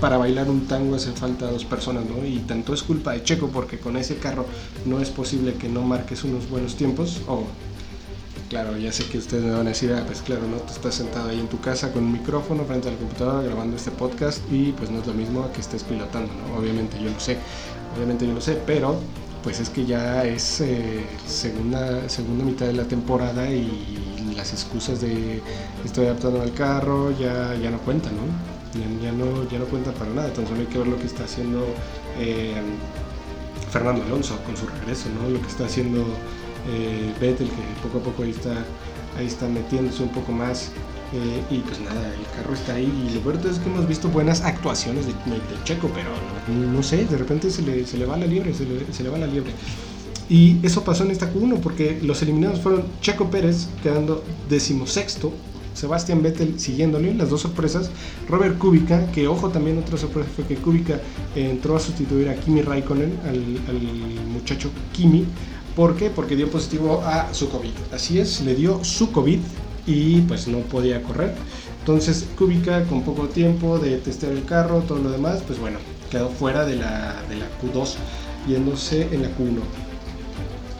para 0.00 0.16
bailar 0.16 0.48
un 0.48 0.66
tango 0.66 0.96
hace 0.96 1.12
falta 1.12 1.50
dos 1.50 1.64
personas, 1.64 2.04
¿no? 2.04 2.24
Y 2.24 2.38
tanto 2.40 2.74
es 2.74 2.82
culpa 2.82 3.12
de 3.12 3.22
Checo 3.22 3.48
porque 3.48 3.78
con 3.78 3.96
ese 3.96 4.16
carro 4.16 4.46
no 4.86 5.00
es 5.00 5.10
posible 5.10 5.54
que 5.54 5.68
no 5.68 5.82
marques 5.82 6.24
unos 6.24 6.48
buenos 6.48 6.76
tiempos. 6.76 7.20
O, 7.26 7.44
claro, 8.48 8.76
ya 8.78 8.92
sé 8.92 9.04
que 9.04 9.18
ustedes 9.18 9.44
me 9.44 9.52
van 9.52 9.66
a 9.66 9.70
decir, 9.70 9.92
ah, 9.92 10.04
pues 10.06 10.22
claro, 10.22 10.42
¿no? 10.48 10.56
Tú 10.58 10.72
estás 10.72 10.94
sentado 10.94 11.28
ahí 11.28 11.38
en 11.38 11.48
tu 11.48 11.60
casa 11.60 11.92
con 11.92 12.04
un 12.04 12.12
micrófono 12.12 12.64
frente 12.64 12.88
a 12.88 12.92
la 12.92 12.98
computadora 12.98 13.42
grabando 13.42 13.76
este 13.76 13.90
podcast 13.90 14.40
y 14.50 14.72
pues 14.72 14.90
no 14.90 15.00
es 15.00 15.06
lo 15.06 15.14
mismo 15.14 15.50
que 15.52 15.60
estés 15.60 15.84
pilotando, 15.84 16.32
¿no? 16.34 16.58
Obviamente 16.58 16.98
yo 17.02 17.10
lo 17.10 17.20
sé, 17.20 17.38
obviamente 17.96 18.26
yo 18.26 18.34
lo 18.34 18.40
sé, 18.40 18.58
pero 18.66 19.00
pues 19.42 19.60
es 19.60 19.70
que 19.70 19.86
ya 19.86 20.24
es 20.24 20.60
eh, 20.60 21.04
segunda, 21.26 22.08
segunda 22.08 22.44
mitad 22.44 22.66
de 22.66 22.72
la 22.72 22.84
temporada 22.84 23.50
y 23.50 23.98
las 24.36 24.52
excusas 24.52 25.00
de 25.00 25.42
estoy 25.84 26.06
adaptando 26.06 26.42
al 26.42 26.52
carro 26.52 27.10
ya, 27.10 27.54
ya 27.56 27.70
no 27.70 27.78
cuentan, 27.78 28.16
¿no? 28.16 28.57
Ya, 29.02 29.12
¿no? 29.12 29.48
ya 29.48 29.58
no 29.58 29.64
cuentan 29.64 29.94
para 29.94 30.10
nada, 30.10 30.28
entonces 30.28 30.58
hay 30.58 30.66
que 30.66 30.78
ver 30.78 30.88
lo 30.88 30.98
que 30.98 31.06
está 31.06 31.24
haciendo 31.24 31.66
eh, 32.18 32.60
Fernando 33.70 34.04
Alonso 34.04 34.38
con 34.44 34.56
su 34.56 34.66
regreso, 34.66 35.08
¿no? 35.20 35.28
Lo 35.30 35.40
que 35.40 35.48
está 35.48 35.64
haciendo 35.64 36.04
eh, 36.68 37.12
Vettel, 37.20 37.48
que 37.48 37.62
poco 37.82 37.98
a 37.98 38.02
poco 38.02 38.22
ahí 38.24 38.30
está, 38.30 38.64
ahí 39.16 39.26
está 39.26 39.48
metiéndose 39.48 40.02
un 40.02 40.10
poco 40.10 40.32
más 40.32 40.70
eh, 41.12 41.42
y 41.50 41.58
pues 41.60 41.80
nada, 41.80 42.12
el 42.14 42.26
carro 42.36 42.54
está 42.54 42.74
ahí. 42.74 43.08
Y 43.08 43.14
lo 43.14 43.20
peor 43.20 43.38
es 43.46 43.58
que 43.58 43.68
hemos 43.68 43.88
visto 43.88 44.08
buenas 44.08 44.42
actuaciones 44.42 45.06
de, 45.06 45.12
Checo, 45.64 45.90
pero 45.94 46.10
no, 46.54 46.82
sé, 46.82 47.06
de 47.06 47.16
repente 47.16 47.50
se 47.50 47.62
le, 47.62 47.86
se 47.86 47.96
le 47.96 48.06
va 48.06 48.16
la 48.16 48.26
liebre, 48.26 48.52
se 48.52 48.64
le, 48.64 48.92
se 48.92 49.02
le, 49.02 49.08
va 49.08 49.18
la 49.18 49.26
liebre. 49.26 49.52
Y 50.28 50.58
eso 50.62 50.84
pasó 50.84 51.04
en 51.04 51.10
esta 51.10 51.32
Q1 51.32 51.60
porque 51.60 51.98
los 52.02 52.20
eliminados 52.20 52.60
fueron 52.60 52.84
Checo 53.00 53.30
Pérez 53.30 53.68
quedando 53.82 54.22
decimosexto, 54.48 55.32
Sebastián 55.74 56.22
Vettel 56.22 56.58
siguiéndole, 56.58 57.14
las 57.14 57.30
dos 57.30 57.42
sorpresas, 57.42 57.90
Robert 58.28 58.58
Kubica, 58.58 59.10
que 59.12 59.28
ojo 59.28 59.48
también 59.50 59.78
otra 59.78 59.96
sorpresa 59.96 60.28
fue 60.34 60.44
que 60.44 60.56
Kubica 60.56 61.00
entró 61.34 61.76
a 61.76 61.80
sustituir 61.80 62.28
a 62.28 62.34
Kimi 62.34 62.62
Raikkonen, 62.62 63.18
al, 63.24 63.36
al 63.68 63.80
muchacho 64.26 64.70
Kimi. 64.92 65.26
¿Por 65.76 65.96
qué? 65.96 66.10
Porque 66.10 66.34
dio 66.34 66.50
positivo 66.50 67.02
a 67.04 67.32
su 67.32 67.48
COVID. 67.48 67.70
Así 67.92 68.18
es, 68.18 68.40
le 68.40 68.54
dio 68.54 68.82
su 68.82 69.12
COVID 69.12 69.38
y 69.86 70.20
pues 70.22 70.48
no 70.48 70.58
podía 70.58 71.02
correr. 71.02 71.34
Entonces 71.80 72.26
Kubica 72.36 72.84
con 72.84 73.02
poco 73.02 73.28
tiempo 73.28 73.78
de 73.78 73.96
testear 73.98 74.32
el 74.32 74.44
carro, 74.44 74.80
todo 74.80 74.98
lo 74.98 75.10
demás, 75.10 75.42
pues 75.46 75.58
bueno, 75.58 75.78
quedó 76.10 76.28
fuera 76.28 76.64
de 76.66 76.76
la, 76.76 77.22
de 77.28 77.36
la 77.36 77.46
Q2, 77.62 77.94
yéndose 78.46 79.02
en 79.12 79.22
la 79.22 79.28
Q1. 79.28 79.87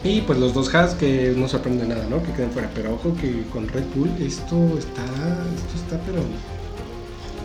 Y 0.03 0.21
pues 0.21 0.39
los 0.39 0.53
dos 0.53 0.73
Haas 0.73 0.95
que 0.95 1.33
no 1.35 1.47
sorprende 1.47 1.85
nada, 1.85 2.07
¿no? 2.09 2.23
Que 2.23 2.31
queden 2.31 2.51
fuera. 2.51 2.69
Pero 2.73 2.93
ojo 2.93 3.13
que 3.19 3.43
con 3.51 3.67
Red 3.67 3.85
Bull 3.95 4.09
esto 4.19 4.55
está, 4.77 5.03
esto 5.03 5.75
está 5.75 5.99
pero, 6.05 6.21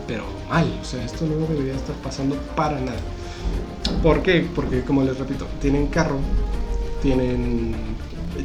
pero 0.07 0.23
mal. 0.49 0.65
O 0.81 0.85
sea, 0.85 1.03
esto 1.03 1.25
no 1.25 1.35
debería 1.47 1.75
estar 1.75 1.95
pasando 1.97 2.35
para 2.55 2.79
nada. 2.79 2.99
¿Por 4.01 4.23
qué? 4.23 4.47
Porque 4.55 4.81
como 4.81 5.03
les 5.03 5.17
repito, 5.17 5.47
tienen 5.59 5.87
carro, 5.87 6.19
tienen 7.01 7.75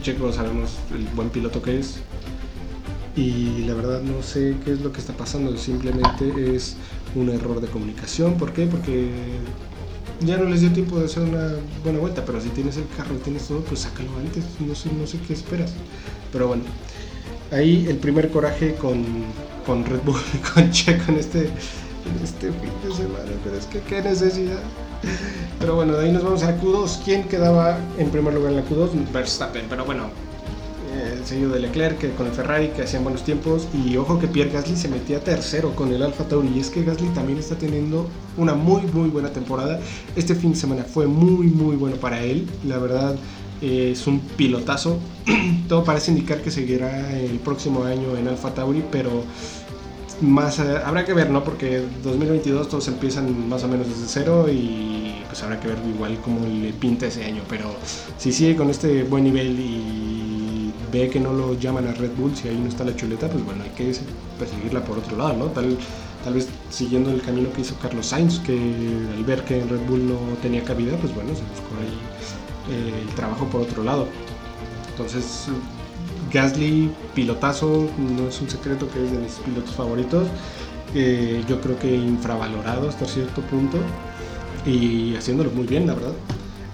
Checo 0.02 0.32
sabemos 0.32 0.78
el 0.94 1.04
buen 1.14 1.30
piloto 1.30 1.60
que 1.60 1.78
es, 1.78 2.00
y 3.16 3.64
la 3.66 3.74
verdad 3.74 4.02
no 4.02 4.22
sé 4.22 4.56
qué 4.64 4.72
es 4.72 4.80
lo 4.80 4.92
que 4.92 5.00
está 5.00 5.12
pasando, 5.12 5.56
simplemente 5.56 6.54
es 6.54 6.76
un 7.14 7.28
error 7.28 7.60
de 7.60 7.68
comunicación. 7.68 8.34
¿Por 8.34 8.52
qué? 8.52 8.66
Porque 8.66 9.10
ya 10.20 10.36
no 10.36 10.44
les 10.44 10.60
dio 10.60 10.70
tiempo 10.72 10.98
de 10.98 11.06
hacer 11.06 11.22
una 11.22 11.54
buena 11.82 11.98
vuelta, 11.98 12.24
pero 12.24 12.40
si 12.40 12.48
tienes 12.50 12.76
el 12.76 12.86
carro, 12.96 13.16
tienes 13.16 13.46
todo, 13.48 13.60
pues 13.60 13.80
sácalo 13.80 14.10
antes, 14.18 14.44
no 14.60 14.74
sé, 14.74 14.90
no 14.92 15.06
sé 15.06 15.18
qué 15.26 15.32
esperas. 15.32 15.72
Pero 16.32 16.48
bueno, 16.48 16.64
ahí 17.50 17.86
el 17.88 17.96
primer 17.96 18.30
coraje 18.30 18.74
con, 18.74 19.04
con 19.66 19.84
Red 19.84 20.00
Bull 20.04 20.20
y 20.34 20.38
con 20.54 20.70
Checo 20.70 21.12
en 21.12 21.18
este, 21.18 21.50
este 22.22 22.52
fin 22.52 22.72
de 22.84 22.94
semana, 22.94 23.32
pero 23.42 23.56
es 23.56 23.66
que 23.66 23.80
qué 23.80 24.02
necesidad. 24.02 24.60
Pero 25.58 25.76
bueno, 25.76 25.96
de 25.96 26.06
ahí 26.06 26.12
nos 26.12 26.22
vamos 26.22 26.42
a 26.42 26.52
la 26.52 26.60
Q2. 26.60 27.00
¿Quién 27.04 27.24
quedaba 27.24 27.78
en 27.98 28.10
primer 28.10 28.34
lugar 28.34 28.52
en 28.52 28.56
la 28.56 28.64
Q2? 28.64 29.12
Verstappen, 29.12 29.66
pero 29.68 29.84
bueno, 29.84 30.10
el 31.20 31.26
sello 31.26 31.50
de 31.50 31.60
Leclerc 31.60 31.98
que 31.98 32.10
con 32.12 32.26
el 32.26 32.32
Ferrari 32.32 32.68
que 32.68 32.82
hacían 32.82 33.04
buenos 33.04 33.24
tiempos 33.24 33.68
y 33.74 33.96
ojo 33.96 34.18
que 34.18 34.26
Pierre 34.26 34.50
Gasly 34.50 34.76
se 34.76 34.88
metía 34.88 35.22
tercero 35.22 35.74
con 35.76 35.92
el 35.92 36.02
Alfa 36.02 36.24
Tauri 36.24 36.48
y 36.54 36.60
es 36.60 36.70
que 36.70 36.82
Gasly 36.82 37.08
también 37.08 37.38
está 37.38 37.56
teniendo 37.56 38.08
una 38.36 38.54
muy 38.54 38.82
muy 38.92 39.10
buena 39.10 39.30
temporada. 39.30 39.80
Este 40.16 40.34
fin 40.34 40.52
de 40.52 40.56
semana 40.56 40.84
fue 40.84 41.06
muy 41.06 41.46
muy 41.46 41.76
bueno 41.76 41.96
para 41.96 42.22
él 42.22 42.48
la 42.66 42.78
verdad 42.78 43.16
eh, 43.60 43.90
es 43.92 44.06
un 44.06 44.20
pilotazo. 44.20 44.98
Todo 45.68 45.84
parece 45.84 46.10
indicar 46.10 46.40
que 46.40 46.50
seguirá 46.50 47.16
el 47.18 47.38
próximo 47.38 47.84
año 47.84 48.16
en 48.16 48.28
Alfa 48.28 48.54
Tauri 48.54 48.82
pero 48.90 49.24
más 50.20 50.58
eh, 50.58 50.76
habrá 50.84 51.04
que 51.04 51.12
ver 51.12 51.30
no 51.30 51.44
porque 51.44 51.82
2022 52.02 52.68
todos 52.68 52.88
empiezan 52.88 53.48
más 53.48 53.64
o 53.64 53.68
menos 53.68 53.88
desde 53.88 54.06
cero 54.06 54.46
y 54.50 55.22
pues 55.26 55.42
habrá 55.42 55.58
que 55.58 55.68
ver 55.68 55.78
igual 55.94 56.18
cómo 56.22 56.46
le 56.46 56.72
pinta 56.72 57.06
ese 57.06 57.24
año 57.24 57.42
pero 57.48 57.74
si 58.18 58.32
sigue 58.32 58.54
con 58.54 58.68
este 58.68 59.02
buen 59.04 59.24
nivel 59.24 59.58
y 59.58 60.39
ve 60.92 61.08
que 61.08 61.20
no 61.20 61.32
lo 61.32 61.58
llaman 61.58 61.86
a 61.86 61.92
Red 61.92 62.12
Bull, 62.16 62.34
si 62.36 62.48
ahí 62.48 62.58
no 62.58 62.68
está 62.68 62.84
la 62.84 62.94
chuleta, 62.94 63.28
pues 63.28 63.44
bueno, 63.44 63.64
hay 63.64 63.70
que 63.70 63.92
perseguirla 64.38 64.84
por 64.84 64.98
otro 64.98 65.16
lado, 65.16 65.34
¿no? 65.36 65.46
Tal, 65.46 65.76
tal 66.24 66.34
vez 66.34 66.48
siguiendo 66.70 67.10
el 67.10 67.22
camino 67.22 67.52
que 67.52 67.62
hizo 67.62 67.74
Carlos 67.76 68.06
Sainz, 68.06 68.38
que 68.40 68.52
al 69.16 69.24
ver 69.24 69.44
que 69.44 69.62
Red 69.64 69.86
Bull 69.88 70.06
no 70.08 70.18
tenía 70.42 70.64
cabida, 70.64 70.96
pues 70.96 71.14
bueno, 71.14 71.30
se 71.34 71.42
buscó 71.42 71.74
ahí 71.80 72.74
eh, 72.74 73.02
el 73.08 73.14
trabajo 73.14 73.46
por 73.46 73.62
otro 73.62 73.82
lado. 73.84 74.06
Entonces, 74.90 75.46
Gasly, 76.32 76.90
pilotazo, 77.14 77.88
no 77.98 78.28
es 78.28 78.40
un 78.40 78.48
secreto 78.48 78.88
que 78.90 79.04
es 79.04 79.12
de 79.12 79.18
mis 79.18 79.32
pilotos 79.34 79.74
favoritos. 79.74 80.28
Eh, 80.94 81.42
yo 81.48 81.60
creo 81.60 81.78
que 81.78 81.94
infravalorado 81.94 82.88
hasta 82.88 83.06
cierto 83.06 83.42
punto 83.42 83.78
y 84.66 85.14
haciéndolo 85.16 85.50
muy 85.50 85.66
bien, 85.66 85.86
la 85.86 85.94
verdad. 85.94 86.12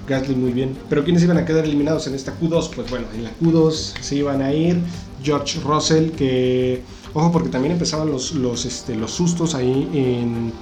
Gasly 0.06 0.34
muy 0.34 0.52
bien. 0.52 0.76
Pero 0.88 1.04
¿quiénes 1.04 1.22
iban 1.22 1.36
a 1.38 1.44
quedar 1.44 1.64
eliminados 1.64 2.06
en 2.06 2.14
esta 2.14 2.32
Q2? 2.38 2.70
Pues 2.74 2.90
bueno, 2.90 3.06
en 3.14 3.24
la 3.24 3.30
Q2 3.40 3.72
se 3.72 4.16
iban 4.16 4.42
a 4.42 4.52
ir 4.52 4.80
George 5.22 5.60
Russell, 5.60 6.10
que, 6.10 6.82
ojo, 7.14 7.32
porque 7.32 7.48
también 7.48 7.72
empezaban 7.72 8.10
los, 8.10 8.32
los, 8.32 8.64
este, 8.64 8.94
los 8.94 9.10
sustos 9.10 9.54
ahí 9.54 9.88
en, 9.92 10.52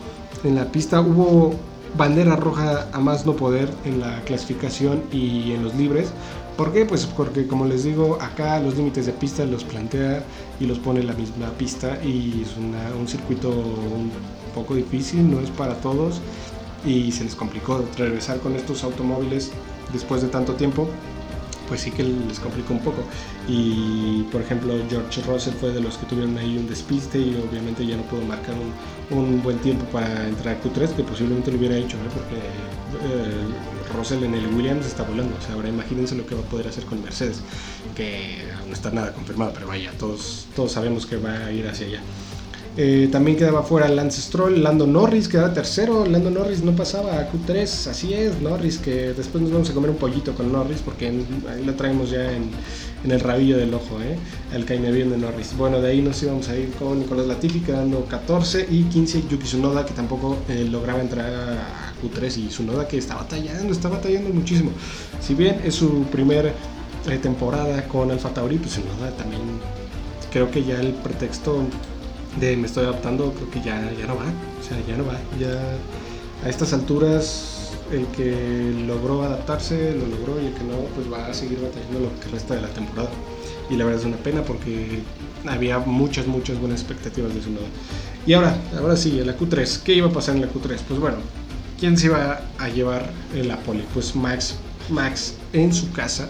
en 0.42 0.54
la 0.54 0.70
pista. 0.70 1.00
Hubo 1.00 1.54
bandera 1.96 2.36
roja 2.36 2.88
a 2.92 2.98
más 3.00 3.24
no 3.24 3.36
poder 3.36 3.68
en 3.84 4.00
la 4.00 4.20
clasificación 4.22 5.02
y 5.12 5.52
en 5.52 5.64
los 5.64 5.74
libres. 5.74 6.08
¿Por 6.56 6.72
qué? 6.72 6.86
Pues 6.86 7.04
porque 7.06 7.46
como 7.46 7.66
les 7.66 7.82
digo, 7.84 8.18
acá 8.20 8.60
los 8.60 8.76
límites 8.76 9.06
de 9.06 9.12
pista 9.12 9.44
los 9.44 9.64
plantea 9.64 10.22
y 10.60 10.66
los 10.66 10.78
pone 10.78 11.02
la 11.02 11.12
misma 11.12 11.50
pista 11.58 11.98
y 12.04 12.42
es 12.42 12.56
un 12.56 13.08
circuito 13.08 13.48
un 13.48 14.10
poco 14.54 14.76
difícil, 14.76 15.28
no 15.28 15.40
es 15.40 15.50
para 15.50 15.74
todos 15.74 16.20
y 16.84 17.12
se 17.12 17.24
les 17.24 17.34
complicó 17.34 17.84
regresar 17.96 18.40
con 18.40 18.54
estos 18.56 18.84
automóviles 18.84 19.52
después 19.92 20.22
de 20.22 20.28
tanto 20.28 20.54
tiempo 20.54 20.88
pues 21.68 21.80
sí 21.80 21.90
que 21.90 22.02
les 22.02 22.38
complicó 22.40 22.74
un 22.74 22.80
poco. 22.80 23.02
Y 23.48 24.22
por 24.30 24.40
ejemplo, 24.40 24.74
George 24.88 25.22
Russell 25.22 25.54
fue 25.54 25.72
de 25.72 25.80
los 25.80 25.96
que 25.96 26.06
tuvieron 26.06 26.36
ahí 26.38 26.56
un 26.56 26.68
despiste 26.68 27.18
y 27.18 27.34
obviamente 27.36 27.86
ya 27.86 27.96
no 27.96 28.02
pudo 28.04 28.22
marcar 28.22 28.54
un, 29.10 29.42
buen 29.42 29.58
tiempo 29.58 29.84
para 29.86 30.28
entrar 30.28 30.56
a 30.56 30.62
Q3, 30.62 30.94
que 30.94 31.02
posiblemente 31.02 31.50
lo 31.50 31.58
hubiera 31.58 31.76
hecho, 31.76 31.96
porque 32.14 32.36
eh, 32.36 33.96
Russell 33.96 34.24
en 34.24 34.34
el 34.34 34.46
Williams 34.54 34.86
está 34.86 35.02
volando. 35.02 35.36
O 35.36 35.40
sea, 35.40 35.54
ahora 35.54 35.68
imagínense 35.68 36.14
lo 36.14 36.26
que 36.26 36.34
va 36.34 36.40
a 36.40 36.44
poder 36.44 36.68
hacer 36.68 36.84
con 36.84 37.02
Mercedes, 37.02 37.42
que 37.94 38.44
no 38.66 38.72
está 38.72 38.90
nada 38.90 39.12
confirmado, 39.12 39.52
pero 39.54 39.66
vaya, 39.66 39.92
todos, 39.98 40.46
todos 40.56 40.72
sabemos 40.72 41.06
que 41.06 41.16
va 41.16 41.46
a 41.46 41.52
ir 41.52 41.66
hacia 41.66 41.86
allá. 41.86 42.00
Eh, 42.76 43.08
también 43.12 43.36
quedaba 43.36 43.62
fuera 43.62 43.88
Lance 43.88 44.20
Stroll, 44.20 44.60
Lando 44.60 44.84
Norris 44.84 45.28
quedaba 45.28 45.54
tercero, 45.54 46.04
Lando 46.06 46.28
Norris 46.28 46.64
no 46.64 46.74
pasaba 46.74 47.20
a 47.20 47.30
Q3, 47.30 47.62
así 47.62 48.14
es, 48.14 48.40
Norris, 48.40 48.78
que 48.78 49.12
después 49.12 49.42
nos 49.42 49.52
vamos 49.52 49.70
a 49.70 49.74
comer 49.74 49.90
un 49.90 49.96
pollito 49.96 50.34
con 50.34 50.50
Norris 50.50 50.80
porque 50.84 51.06
ahí 51.06 51.64
lo 51.64 51.74
traemos 51.74 52.10
ya 52.10 52.32
en, 52.32 52.50
el 53.04 53.20
rabillo 53.20 53.58
del 53.58 53.72
ojo, 53.74 54.00
¿eh? 54.02 54.16
el 54.52 54.64
bien 54.64 55.10
de 55.10 55.18
Norris. 55.18 55.56
Bueno, 55.56 55.80
de 55.80 55.90
ahí 55.90 56.02
nos 56.02 56.20
íbamos 56.22 56.48
a 56.48 56.56
ir 56.56 56.72
con 56.72 56.98
Nicolás 56.98 57.26
Latifi 57.26 57.60
quedando 57.60 58.06
14 58.06 58.66
y 58.68 58.84
15 58.84 59.24
Yuki 59.28 59.44
Tsunoda 59.44 59.84
que 59.84 59.92
tampoco 59.92 60.38
eh, 60.48 60.66
lograba 60.68 61.00
entrar 61.00 61.32
a 61.32 61.92
Q3 62.02 62.38
y 62.38 62.46
Tsunoda 62.48 62.88
que 62.88 62.98
está 62.98 63.14
batallando, 63.14 63.72
está 63.72 63.88
batallando 63.88 64.30
muchísimo. 64.30 64.72
Si 65.20 65.34
bien 65.34 65.60
es 65.64 65.76
su 65.76 66.04
primer 66.04 66.46
eh, 66.46 67.18
temporada 67.18 67.86
con 67.86 68.10
Alfa 68.10 68.30
Tauri, 68.30 68.56
pues 68.56 68.72
Tsunoda 68.72 69.10
también 69.16 69.42
creo 70.32 70.50
que 70.50 70.64
ya 70.64 70.80
el 70.80 70.94
pretexto 70.94 71.62
de 72.40 72.56
me 72.56 72.66
estoy 72.66 72.84
adaptando, 72.84 73.32
creo 73.32 73.50
que 73.50 73.60
ya, 73.60 73.90
ya 73.98 74.06
no 74.06 74.16
va. 74.16 74.24
O 74.60 74.62
sea, 74.62 74.78
ya 74.86 74.96
no 74.96 75.06
va. 75.06 75.18
Ya 75.38 75.76
a 76.44 76.48
estas 76.48 76.72
alturas, 76.72 77.72
el 77.92 78.06
que 78.08 78.74
logró 78.86 79.22
adaptarse, 79.22 79.94
lo 79.94 80.06
logró 80.06 80.40
y 80.40 80.46
el 80.46 80.54
que 80.54 80.64
no, 80.64 80.76
pues 80.94 81.10
va 81.12 81.26
a 81.26 81.34
seguir 81.34 81.60
batallando 81.60 82.00
lo 82.00 82.20
que 82.20 82.28
resta 82.28 82.54
de 82.54 82.62
la 82.62 82.68
temporada. 82.68 83.10
Y 83.70 83.76
la 83.76 83.84
verdad 83.84 84.00
es 84.00 84.06
una 84.06 84.16
pena 84.16 84.42
porque 84.42 85.00
había 85.46 85.78
muchas, 85.78 86.26
muchas 86.26 86.58
buenas 86.58 86.80
expectativas 86.80 87.34
de 87.34 87.42
su 87.42 87.50
nodo. 87.50 87.66
Y 88.26 88.32
ahora, 88.32 88.56
ahora 88.78 88.96
sí, 88.96 89.18
en 89.18 89.26
la 89.26 89.36
Q3. 89.38 89.82
¿Qué 89.82 89.94
iba 89.94 90.08
a 90.08 90.12
pasar 90.12 90.34
en 90.34 90.42
la 90.42 90.48
Q3? 90.48 90.78
Pues 90.86 91.00
bueno, 91.00 91.18
¿quién 91.78 91.96
se 91.96 92.06
iba 92.06 92.42
a 92.58 92.68
llevar 92.68 93.10
en 93.34 93.48
la 93.48 93.58
pole? 93.60 93.84
Pues 93.94 94.14
Max, 94.14 94.56
Max 94.88 95.34
en 95.52 95.72
su 95.72 95.90
casa. 95.92 96.28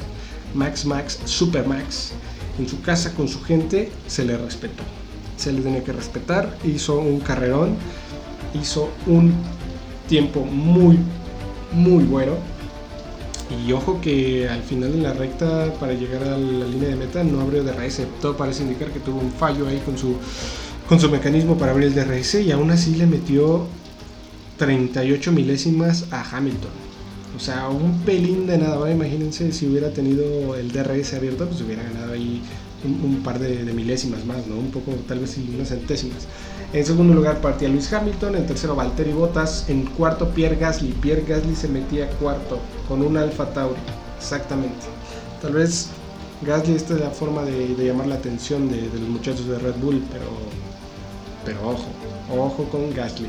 Max, 0.55 0.85
Max, 0.85 1.19
Super 1.25 1.67
Max. 1.67 2.13
En 2.59 2.69
su 2.69 2.81
casa 2.83 3.13
con 3.15 3.27
su 3.27 3.43
gente 3.43 3.91
se 4.07 4.25
le 4.25 4.37
respetó 4.37 4.85
se 5.37 5.53
le 5.53 5.63
tiene 5.63 5.83
que 5.83 5.93
respetar. 5.93 6.57
Hizo 6.65 6.99
un 6.99 7.21
carrerón, 7.21 7.77
hizo 8.55 8.91
un 9.07 9.35
tiempo 10.09 10.45
muy, 10.45 10.99
muy 11.73 12.05
bueno. 12.05 12.33
Y 13.67 13.73
ojo 13.73 14.01
que 14.01 14.49
al 14.49 14.63
final 14.63 14.93
de 14.93 14.99
la 14.99 15.13
recta, 15.13 15.73
para 15.79 15.93
llegar 15.93 16.23
a 16.25 16.37
la 16.39 16.67
línea 16.67 16.89
de 16.89 16.97
meta, 16.97 17.23
no 17.23 17.41
abrió 17.41 17.63
DRS. 17.63 18.03
Todo 18.21 18.37
parece 18.37 18.63
indicar 18.63 18.91
que 18.91 19.01
tuvo 19.01 19.21
un 19.21 19.31
fallo 19.31 19.69
ahí 19.69 19.79
con 19.85 19.99
su, 19.99 20.17
con 20.89 20.99
su 20.99 21.11
mecanismo 21.11 21.57
para 21.57 21.73
abrir 21.73 21.89
el 21.89 21.95
DRS 21.95 22.37
y 22.37 22.51
aún 22.53 22.71
así 22.71 22.97
le 22.97 23.07
metió 23.07 23.67
38 24.59 25.33
milésimas 25.33 26.07
a 26.11 26.23
Hamilton. 26.37 26.71
O 27.37 27.41
sea, 27.41 27.69
un 27.69 28.01
pelín 28.01 28.47
de 28.47 28.59
nada. 28.59 28.91
imagínense 28.91 29.53
si 29.53 29.67
hubiera 29.67 29.91
tenido 29.91 30.55
el 30.55 30.71
DRS 30.71 31.15
abierto, 31.15 31.47
pues 31.47 31.61
hubiera 31.61 31.83
ganado 31.83 32.13
ahí 32.13 32.41
un, 32.85 33.23
par 33.23 33.39
de, 33.39 33.65
milésimas 33.73 34.25
más, 34.25 34.47
¿no? 34.47 34.57
Un 34.57 34.71
poco, 34.71 34.93
tal 35.09 35.21
vez 35.21 35.37
unas 35.55 35.69
centésimas. 35.69 36.27
En 36.73 36.85
segundo 36.85 37.15
lugar 37.15 37.41
partía 37.41 37.69
Luis 37.69 37.93
Hamilton, 37.93 38.37
en 38.37 38.47
tercero 38.47 38.75
Valtteri 38.75 39.13
Bottas, 39.13 39.69
en 39.69 39.85
cuarto 39.85 40.29
Pierre 40.31 40.57
Gasly. 40.57 40.93
Pierre 40.93 41.25
Gasly 41.27 41.55
se 41.55 41.69
metía 41.69 42.09
cuarto 42.11 42.61
con 42.89 43.03
un 43.03 43.17
Alfa 43.17 43.53
Tauri, 43.53 43.81
exactamente. 44.19 44.87
Tal 45.41 45.53
vez 45.53 45.89
Gasly 46.43 46.75
esta 46.75 46.95
es 46.95 47.01
la 47.01 47.11
forma 47.11 47.43
de, 47.43 47.75
llamar 47.77 48.07
la 48.07 48.17
atención 48.17 48.69
de, 48.69 48.89
de, 48.89 48.99
los 48.99 49.09
muchachos 49.09 49.47
de 49.47 49.59
Red 49.59 49.77
Bull, 49.81 50.03
pero, 50.11 50.27
pero 51.45 51.71
ojo, 51.71 51.87
ojo 52.31 52.65
con 52.71 52.93
Gasly. 52.93 53.29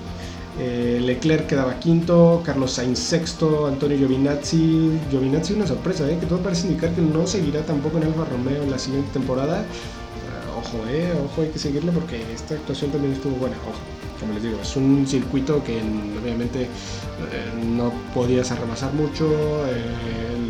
Eh, 0.58 1.02
Leclerc 1.02 1.48
quedaba 1.48 1.80
quinto, 1.80 2.42
Carlos 2.46 2.72
Sainz 2.72 3.00
sexto, 3.00 3.68
Antonio 3.68 3.98
Giovinazzi. 3.98 5.00
Giovinazzi 5.12 5.54
una 5.54 5.68
sorpresa, 5.68 6.10
¿eh? 6.10 6.18
que 6.20 6.26
todo 6.26 6.40
parece 6.40 6.68
indicar 6.68 6.94
que 6.94 7.02
no 7.02 7.28
seguirá 7.28 7.62
tampoco 7.62 7.98
en 7.98 8.06
Alfa 8.06 8.26
Romeo 8.26 8.64
en 8.64 8.72
la 8.72 8.80
siguiente 8.80 9.10
temporada. 9.12 9.60
Ah, 9.60 10.58
ojo, 10.58 10.78
eh, 10.90 11.12
ojo, 11.26 11.42
hay 11.42 11.50
que 11.50 11.60
seguirle 11.60 11.92
porque 11.92 12.22
esta 12.34 12.56
actuación 12.56 12.92
también 12.92 13.14
estuvo 13.14 13.36
buena. 13.36 13.58
Ojo, 13.68 13.80
como 14.20 14.34
les 14.34 14.44
digo, 14.44 14.60
es 14.62 14.76
un 14.78 15.06
circuito 15.06 15.62
que 15.64 15.82
obviamente 16.22 16.70
no 17.76 17.92
podías 18.14 18.58
rebasar 18.58 18.94
mucho, 18.94 19.28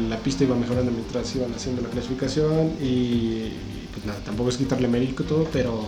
la 0.07 0.17
pista 0.17 0.43
iba 0.43 0.55
mejorando 0.55 0.91
mientras 0.91 1.35
iban 1.35 1.51
haciendo 1.53 1.81
la 1.81 1.89
clasificación 1.89 2.73
y 2.81 3.49
pues 3.91 4.05
nada, 4.05 4.19
tampoco 4.23 4.49
es 4.49 4.57
quitarle 4.57 4.87
mérito 4.87 5.23
todo, 5.23 5.47
pero, 5.51 5.81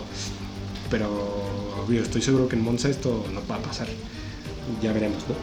pero 0.90 1.47
estoy 1.96 2.22
seguro 2.22 2.48
que 2.48 2.56
en 2.56 2.62
Monza 2.62 2.88
esto 2.88 3.24
no 3.32 3.40
va 3.50 3.56
a 3.56 3.62
pasar. 3.62 3.88
Ya 4.82 4.92
veremos, 4.92 5.24
¿no? 5.28 5.34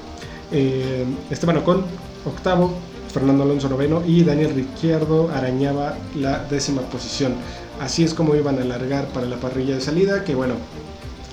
Eh, 0.52 1.04
Esteban 1.30 1.58
Ocon, 1.58 1.84
octavo, 2.26 2.78
Fernando 3.12 3.44
Alonso 3.44 3.70
noveno 3.70 4.04
y 4.06 4.24
Daniel 4.24 4.54
Ricciardo 4.54 5.32
arañaba 5.32 5.98
la 6.16 6.40
décima 6.44 6.82
posición. 6.84 7.34
Así 7.80 8.04
es 8.04 8.14
como 8.14 8.36
iban 8.36 8.60
a 8.60 8.62
alargar 8.62 9.08
para 9.08 9.26
la 9.26 9.38
parrilla 9.38 9.76
de 9.76 9.82
salida, 9.82 10.24
que 10.24 10.36
bueno, 10.36 10.56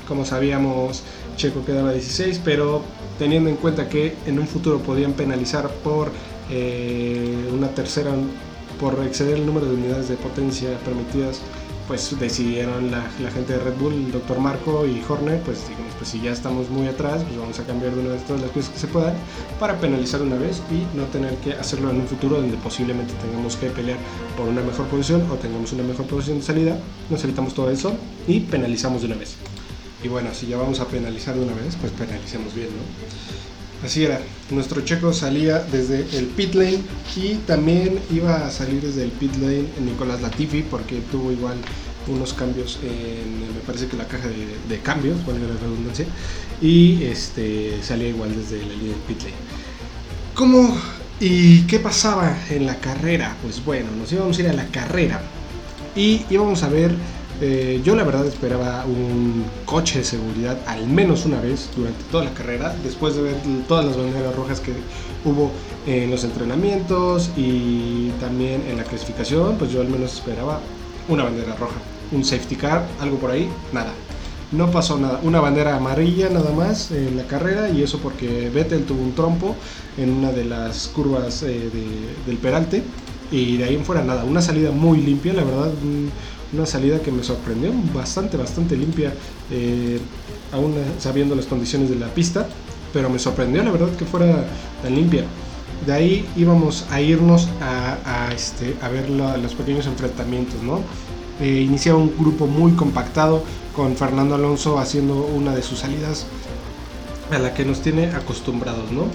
como 0.09 0.25
sabíamos, 0.25 1.03
Checo 1.37 1.65
quedaba 1.65 1.93
16, 1.93 2.41
pero 2.45 2.83
teniendo 3.19 3.51
en 3.51 3.57
cuenta 3.57 3.89
que 3.89 4.15
en 4.27 4.39
un 4.39 4.47
futuro 4.47 4.79
podían 4.79 5.13
penalizar 5.13 5.69
por 5.69 6.11
eh, 6.51 7.49
una 7.53 7.69
tercera, 7.69 8.13
por 8.81 9.03
exceder 9.05 9.39
el 9.39 9.47
número 9.47 9.67
de 9.67 9.75
unidades 9.75 10.09
de 10.09 10.17
potencia 10.17 10.71
permitidas 10.85 11.41
pues 11.93 12.19
decidieron 12.19 12.91
la, 12.91 13.03
gente 13.35 13.53
de 13.53 13.59
Red 13.59 13.75
Bull, 13.75 13.93
el 13.93 14.13
doctor 14.13 14.39
Marco 14.39 14.87
y 14.87 15.05
Horner, 15.07 15.43
pues 15.43 15.69
digamos, 15.69 15.93
pues 15.99 16.09
si 16.09 16.23
ya 16.23 16.33
estamos 16.33 16.71
muy 16.71 16.87
atrás, 16.87 17.23
pues 17.23 17.37
vamos 17.37 17.59
a 17.61 17.65
cambiar 17.65 17.95
de 17.95 18.01
una 18.01 18.13
vez 18.13 18.25
todas 18.25 18.41
las 18.41 18.51
piezas 18.51 18.73
que 18.73 18.79
se 18.79 18.87
puedan 18.87 19.13
para 19.61 19.79
penalizar 19.79 20.23
una 20.23 20.37
vez 20.37 20.63
y 20.71 20.97
no 20.97 21.05
tener 21.13 21.35
que 21.41 21.53
hacerlo 21.53 21.91
en 21.91 22.01
un 22.01 22.07
futuro 22.07 22.37
donde 22.37 22.57
posiblemente 22.57 23.13
tengamos 23.21 23.57
que 23.57 23.67
pelear 23.67 23.99
por 24.39 24.49
una 24.49 24.63
mejor 24.63 24.87
posición 24.87 25.31
o 25.31 25.35
tengamos 25.35 25.71
una 25.75 25.83
mejor 25.83 26.07
posición 26.07 26.39
de 26.39 26.45
salida, 26.45 26.79
nos 27.11 27.23
evitamos 27.25 27.53
todo 27.53 27.71
eso 27.71 27.93
y 28.27 28.41
penalizamos 28.41 29.03
de 29.03 29.09
una 29.09 29.17
vez. 29.17 29.37
Y 30.03 30.09
bueno, 30.09 30.31
si 30.33 30.47
ya 30.47 30.57
vamos 30.57 30.81
a 30.81 30.87
penalizar 30.87 31.35
de 31.35 31.43
una 31.43 31.53
vez, 31.53 31.77
pues 31.79 31.93
penalicemos 31.93 32.55
bien, 32.55 32.69
¿no? 32.69 33.62
Así 33.85 34.05
era, 34.05 34.21
nuestro 34.51 34.83
checo 34.83 35.13
salía 35.13 35.59
desde 35.59 36.07
el 36.17 36.27
pit 36.27 36.55
lane 36.55 36.83
y 37.17 37.35
también 37.47 37.99
iba 38.13 38.47
a 38.47 38.51
salir 38.51 38.81
desde 38.81 39.03
el 39.03 39.11
pit 39.11 39.35
lane 39.37 39.65
Nicolás 39.81 40.23
Latifi 40.23 40.63
porque 40.63 41.01
tuvo 41.11 41.33
igual 41.33 41.57
unos 42.07 42.33
cambios 42.33 42.79
en, 42.83 43.55
me 43.55 43.61
parece 43.67 43.87
que 43.87 43.97
la 43.97 44.07
caja 44.07 44.29
de, 44.29 44.79
cambios, 44.81 45.25
valga 45.27 45.47
la 45.47 45.61
redundancia, 45.61 46.07
y 46.61 47.05
este, 47.05 47.83
salía 47.83 48.09
igual 48.09 48.35
desde 48.37 48.59
la 48.65 48.73
línea 48.73 48.93
del 48.93 49.03
pit 49.07 49.23
lane. 49.23 49.35
¿Cómo 50.35 50.77
y 51.21 51.63
qué 51.63 51.79
pasaba 51.79 52.37
en 52.51 52.67
la 52.67 52.77
carrera? 52.77 53.37
Pues 53.43 53.65
bueno, 53.65 53.91
nos 53.99 54.13
íbamos 54.13 54.39
a 54.39 54.41
ir 54.43 54.49
a 54.49 54.53
la 54.53 54.67
carrera 54.67 55.21
y 55.95 56.25
íbamos 56.31 56.63
a 56.63 56.69
ver 56.69 56.95
eh, 57.45 57.81
yo 57.83 57.97
la 57.97 58.05
verdad 58.05 58.25
esperaba 58.25 58.85
un 58.87 59.45
coche 59.65 59.99
de 59.99 60.05
seguridad 60.05 60.57
al 60.69 60.87
menos 60.87 61.27
una 61.27 61.41
vez 61.41 61.71
durante 61.77 62.05
toda 62.05 62.23
la 62.23 62.33
carrera, 62.33 62.73
después 62.85 63.17
de 63.17 63.23
ver 63.23 63.35
todas 63.67 63.85
las 63.85 63.97
banderas 63.97 64.33
rojas 64.37 64.61
que 64.61 64.73
hubo 65.25 65.51
en 65.85 66.09
los 66.09 66.23
entrenamientos 66.23 67.33
y 67.37 68.11
también 68.21 68.63
en 68.71 68.77
la 68.77 68.85
clasificación, 68.85 69.57
pues 69.59 69.73
yo 69.73 69.81
al 69.81 69.89
menos 69.89 70.15
esperaba 70.15 70.61
una 71.09 71.25
bandera 71.25 71.57
roja, 71.57 71.75
un 72.13 72.25
safety 72.25 72.55
car, 72.55 72.87
algo 73.01 73.17
por 73.19 73.33
ahí, 73.33 73.49
nada. 73.73 73.93
no 74.53 74.71
pasó 74.71 74.97
nada. 74.97 75.19
Una 75.25 75.41
bandera 75.41 75.75
amarilla 75.77 76.29
nada 76.29 76.53
más 76.53 76.93
en 76.93 77.17
la 77.17 77.25
carrera 77.25 77.71
y 77.71 77.83
eso 77.83 77.99
porque 77.99 78.51
Vettel 78.51 78.85
tuvo 78.85 79.03
un 79.03 79.15
trompo 79.15 79.57
en 79.99 80.11
una 80.11 80.31
de 80.31 80.45
las 80.45 80.87
curvas 80.89 81.43
eh, 81.43 81.71
del 82.25 82.37
Peralte 82.37 82.85
y 83.33 83.57
de 83.57 83.65
ahí 83.65 83.75
en 83.75 83.85
fuera 83.85 84.05
nada. 84.05 84.23
Una 84.25 84.43
salida 84.43 84.71
muy 84.71 84.99
limpia, 84.99 85.33
la 85.33 85.43
verdad, 85.43 85.73
una 86.53 86.67
salida 86.67 87.01
que 87.01 87.11
me 87.11 87.23
sorprendió, 87.23 87.73
bastante, 87.95 88.37
bastante 88.37 88.77
limpia, 88.77 89.13
eh, 89.51 89.99
aún 90.53 90.75
sabiendo 90.99 91.35
las 91.35 91.47
condiciones 91.47 91.89
de 91.89 91.97
la 91.97 92.09
pista, 92.09 92.47
pero 92.93 93.09
me 93.09 93.19
sorprendió 93.19 93.63
la 93.63 93.71
verdad 93.71 93.91
que 93.97 94.05
fuera 94.05 94.45
tan 94.83 94.95
limpia. 94.95 95.25
De 95.87 95.93
ahí 95.93 96.29
íbamos 96.37 96.87
a 96.91 97.01
irnos 97.01 97.49
a, 97.61 98.31
este, 98.33 98.77
a 98.83 98.89
ver 98.89 99.11
los 99.11 99.55
pequeños 99.55 99.87
enfrentamientos, 99.87 100.63
¿no? 100.63 100.81
Eh, 101.41 101.63
iniciaba 101.63 101.99
un 101.99 102.13
grupo 102.17 102.47
muy 102.47 102.73
compactado 102.73 103.43
con 103.75 103.97
Fernando 103.97 104.35
Alonso 104.35 104.79
haciendo 104.79 105.25
una 105.25 105.55
de 105.55 105.63
sus 105.63 105.81
salidas 105.81 106.27
a 107.33 107.39
la 107.39 107.55
que 107.55 107.65
nos 107.65 107.81
tiene 107.81 108.07
acostumbrados, 108.13 108.93
¿no? 108.93 109.07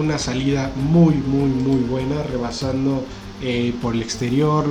Una 0.00 0.18
salida 0.18 0.72
muy, 0.74 1.14
muy, 1.14 1.50
muy 1.50 1.82
buena, 1.82 2.22
rebasando 2.24 3.04
eh, 3.42 3.74
por 3.82 3.94
el 3.94 4.02
exterior, 4.02 4.64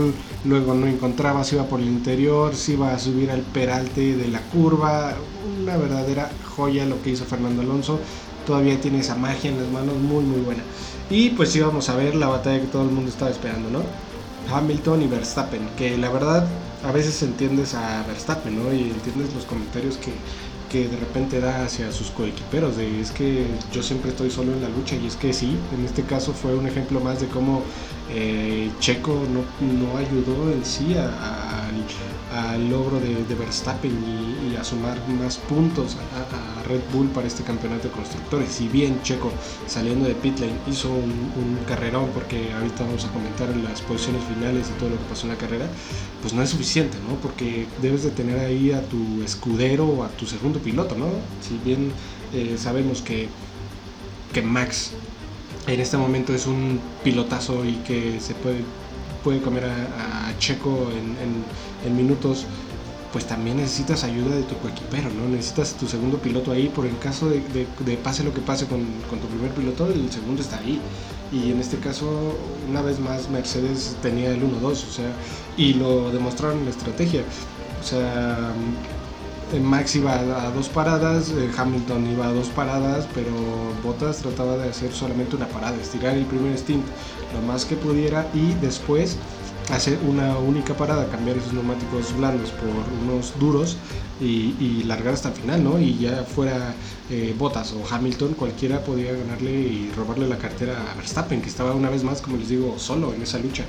luego 0.45 0.73
no 0.73 0.87
encontraba 0.87 1.43
si 1.43 1.55
iba 1.55 1.65
por 1.65 1.79
el 1.79 1.87
interior, 1.87 2.55
si 2.55 2.73
iba 2.73 2.93
a 2.93 2.99
subir 2.99 3.29
al 3.31 3.41
peralte 3.41 4.15
de 4.15 4.27
la 4.27 4.41
curva, 4.41 5.13
una 5.61 5.77
verdadera 5.77 6.31
joya 6.55 6.85
lo 6.85 7.01
que 7.01 7.11
hizo 7.11 7.25
Fernando 7.25 7.61
Alonso, 7.61 7.99
todavía 8.45 8.79
tiene 8.79 8.99
esa 8.99 9.15
magia 9.15 9.51
en 9.51 9.57
las 9.57 9.69
manos 9.69 9.95
muy 9.97 10.23
muy 10.23 10.41
buena. 10.41 10.63
Y 11.09 11.31
pues 11.31 11.55
íbamos 11.55 11.89
a 11.89 11.95
ver 11.95 12.15
la 12.15 12.27
batalla 12.27 12.61
que 12.61 12.67
todo 12.67 12.83
el 12.83 12.91
mundo 12.91 13.11
estaba 13.11 13.31
esperando, 13.31 13.69
¿no? 13.69 13.83
Hamilton 14.53 15.03
y 15.03 15.07
Verstappen, 15.07 15.69
que 15.77 15.97
la 15.97 16.09
verdad 16.09 16.47
a 16.83 16.91
veces 16.91 17.21
entiendes 17.23 17.73
a 17.75 18.03
Verstappen, 18.07 18.61
¿no? 18.61 18.73
Y 18.73 18.91
entiendes 18.91 19.33
los 19.33 19.45
comentarios 19.45 19.97
que, 19.97 20.13
que 20.73 20.87
de 20.87 20.97
repente 20.97 21.39
da 21.39 21.65
hacia 21.65 21.91
sus 21.91 22.09
coequiperos, 22.09 22.77
de 22.77 22.99
es 22.99 23.11
que 23.11 23.45
yo 23.71 23.83
siempre 23.83 24.09
estoy 24.09 24.31
solo 24.31 24.53
en 24.53 24.61
la 24.63 24.69
lucha 24.69 24.95
y 24.95 25.05
es 25.05 25.15
que 25.15 25.31
sí, 25.31 25.55
en 25.71 25.85
este 25.85 26.01
caso 26.01 26.33
fue 26.33 26.55
un 26.55 26.65
ejemplo 26.65 26.99
más 26.99 27.21
de 27.21 27.27
cómo 27.27 27.61
eh, 28.09 28.71
Checo 28.79 29.13
no, 29.31 29.43
no, 29.61 29.97
ayudó 29.97 30.51
en 30.51 30.65
sí 30.65 30.95
al 32.31 32.69
logro 32.69 32.99
de, 32.99 33.35
Verstappen 33.35 33.91
y, 33.91 34.55
a 34.55 34.63
sumar 34.63 34.97
más 35.09 35.37
puntos 35.37 35.95
a, 35.95 36.63
Red 36.67 36.81
Bull 36.93 37.07
para 37.09 37.27
este 37.27 37.43
campeonato 37.43 37.89
de 37.89 37.93
constructores. 37.93 38.49
Si 38.49 38.69
bien 38.69 39.01
Checo 39.03 39.31
saliendo 39.67 40.05
de 40.05 40.15
pit 40.15 40.39
lane 40.39 40.53
hizo 40.67 40.89
un, 40.89 41.11
un, 41.11 41.59
carrerón, 41.67 42.09
porque 42.13 42.53
ahorita 42.53 42.83
vamos 42.85 43.03
a 43.05 43.09
comentar 43.11 43.53
las 43.57 43.81
posiciones 43.81 44.23
finales 44.23 44.69
y 44.69 44.79
todo 44.79 44.89
lo 44.89 44.97
que 44.97 45.03
pasó 45.03 45.23
en 45.23 45.33
la 45.33 45.37
carrera, 45.37 45.67
pues 46.21 46.33
no 46.33 46.41
es 46.41 46.49
suficiente, 46.49 46.97
¿no? 47.07 47.15
Porque 47.15 47.67
debes 47.81 48.03
de 48.03 48.11
tener 48.11 48.39
ahí 48.39 48.71
a 48.71 48.81
tu 48.83 49.21
escudero 49.23 49.85
o 49.85 50.03
a 50.03 50.09
tu 50.09 50.25
segundo 50.25 50.59
piloto, 50.59 50.95
¿no? 50.95 51.07
Si 51.41 51.59
bien 51.65 51.91
eh, 52.33 52.55
sabemos 52.57 53.01
que, 53.01 53.27
que 54.33 54.41
Max 54.41 54.91
en 55.67 55.79
este 55.79 55.97
momento 55.97 56.33
es 56.33 56.45
un 56.47 56.79
pilotazo 57.03 57.65
y 57.65 57.75
que 57.87 58.19
se 58.19 58.33
puede, 58.35 58.63
puede 59.23 59.41
comer 59.41 59.65
a, 59.65 60.37
Checo 60.39 60.89
en, 61.85 61.95
minutos, 61.95 62.45
pues 63.11 63.25
también 63.25 63.57
necesitas 63.57 64.03
ayuda 64.03 64.35
de 64.35 64.43
tu 64.43 64.57
coequipero, 64.57 65.09
¿no? 65.11 65.27
Necesitas 65.29 65.73
tu 65.73 65.87
segundo 65.87 66.17
piloto 66.17 66.51
ahí, 66.51 66.69
por 66.69 66.85
el 66.85 66.97
caso 66.97 67.29
de, 67.29 67.97
pase 68.03 68.23
lo 68.23 68.33
que 68.33 68.41
pase 68.41 68.65
con, 68.65 68.79
tu 68.81 69.27
primer 69.27 69.51
piloto, 69.51 69.87
el 69.87 70.11
segundo 70.11 70.41
está 70.41 70.57
ahí. 70.57 70.79
Y 71.31 71.51
en 71.51 71.59
este 71.59 71.77
caso, 71.77 72.37
una 72.69 72.81
vez 72.81 72.99
más, 72.99 73.29
Mercedes 73.29 73.95
tenía 74.01 74.31
el 74.31 74.41
1-2, 74.41 74.65
o 74.65 74.75
sea, 74.75 75.11
y 75.57 75.73
lo 75.73 76.11
demostraron 76.11 76.59
en 76.59 76.65
la 76.65 76.71
estrategia. 76.71 77.21
O 77.81 77.85
sea, 77.85 78.53
eh, 79.53 79.59
Max 79.59 79.95
iba 79.95 80.13
a, 80.13 80.49
dos 80.51 80.67
paradas, 80.69 81.29
eh, 81.29 81.49
Hamilton 81.55 82.11
iba 82.11 82.27
a 82.27 82.33
dos 82.33 82.47
paradas, 82.49 83.07
pero 83.13 83.31
Bottas 83.83 84.17
trataba 84.17 84.57
de 84.57 84.69
hacer 84.69 84.91
solamente 84.91 85.35
una 85.35 85.47
parada, 85.47 85.75
estirar 85.79 86.15
el 86.15 86.25
primer 86.25 86.57
stint 86.57 86.83
lo 87.33 87.41
más 87.41 87.65
que 87.65 87.75
pudiera 87.75 88.27
y 88.33 88.53
después 88.55 89.17
hacer 89.71 89.97
una 90.07 90.37
única 90.37 90.75
parada, 90.75 91.07
cambiar 91.07 91.37
esos 91.37 91.53
neumáticos 91.53 92.15
blandos 92.17 92.51
por 92.51 92.69
unos 93.03 93.33
duros 93.39 93.77
y, 94.19 94.83
largar 94.83 95.13
hasta 95.13 95.29
el 95.29 95.35
final, 95.35 95.63
¿no? 95.63 95.79
Y 95.79 95.97
ya 95.97 96.23
fuera 96.23 96.73
eh, 97.09 97.33
Bottas 97.37 97.73
o 97.73 97.83
Hamilton, 97.93 98.33
cualquiera 98.33 98.79
podía 98.83 99.11
ganarle 99.11 99.51
y 99.51 99.91
robarle 99.95 100.27
la 100.27 100.37
cartera 100.37 100.91
a 100.91 100.95
Verstappen, 100.95 101.41
que 101.41 101.49
estaba 101.49 101.73
una 101.73 101.89
vez 101.89 102.03
más, 102.03 102.21
como 102.21 102.37
les 102.37 102.49
digo, 102.49 102.75
solo 102.77 103.13
en 103.13 103.21
esa 103.21 103.39
lucha. 103.39 103.63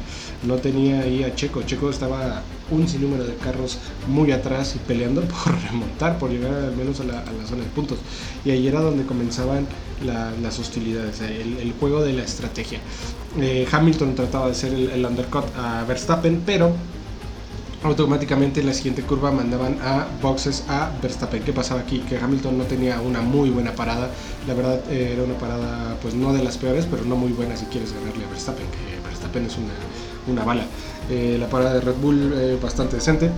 No 0.44 0.56
tenía 0.56 1.00
ahí 1.00 1.24
a 1.24 1.34
Checo. 1.34 1.62
Checo 1.62 1.90
estaba 1.90 2.42
un 2.70 2.88
sinnúmero 2.88 3.24
de 3.24 3.34
carros 3.36 3.78
muy 4.08 4.32
atrás 4.32 4.74
y 4.76 4.78
peleando 4.78 5.22
por 5.44 5.60
remontar, 5.62 6.18
por 6.18 6.30
llegar 6.30 6.52
al 6.52 6.76
menos 6.76 7.00
a 7.00 7.04
la, 7.04 7.24
zona 7.46 7.62
de 7.64 7.70
puntos. 7.70 7.98
Y 8.44 8.50
ahí 8.50 8.66
era 8.66 8.80
donde 8.80 9.04
comenzaban 9.04 9.66
las 10.02 10.58
hostilidades, 10.58 11.20
el, 11.20 11.58
el, 11.58 11.72
juego 11.78 12.02
de 12.02 12.12
la 12.12 12.22
estrategia. 12.22 12.80
Eh, 13.40 13.66
Hamilton 13.70 14.14
trataba 14.14 14.46
de 14.46 14.52
hacer 14.52 14.72
el 14.72 15.04
undercut 15.04 15.44
a 15.56 15.84
Verstappen, 15.84 16.42
pero 16.44 16.72
automáticamente 17.84 18.60
en 18.60 18.66
la 18.66 18.74
siguiente 18.74 19.02
curva 19.02 19.30
mandaban 19.30 19.78
a 19.82 20.06
boxes 20.22 20.64
a 20.68 20.90
Verstappen. 21.02 21.42
¿Qué 21.42 21.52
pasaba 21.52 21.80
aquí? 21.80 21.98
Que 22.00 22.16
Hamilton 22.16 22.58
no 22.58 22.64
tenía 22.64 23.00
una 23.00 23.20
muy 23.20 23.50
buena 23.50 23.74
parada. 23.74 24.08
La 24.48 24.54
verdad 24.54 24.80
eh, 24.90 25.12
era 25.12 25.22
una 25.22 25.34
parada, 25.34 25.96
pues 26.00 26.14
no 26.14 26.32
de 26.32 26.42
las 26.42 26.56
peores, 26.56 26.86
pero 26.90 27.04
no 27.04 27.16
muy 27.16 27.32
buena 27.32 27.56
si 27.56 27.66
quieres 27.66 27.92
ganarle 27.92 28.24
a 28.24 28.28
Verstappen, 28.28 28.66
que 28.66 29.06
Verstappen 29.06 29.46
es 29.46 29.56
una, 29.56 29.74
una 30.32 30.44
bala. 30.44 30.64
Eh, 31.10 31.36
la 31.38 31.48
parada 31.48 31.74
de 31.74 31.80
Red 31.80 31.96
Bull 32.00 32.32
eh, 32.34 32.58
bastante 32.60 32.96
decente. 32.96 33.30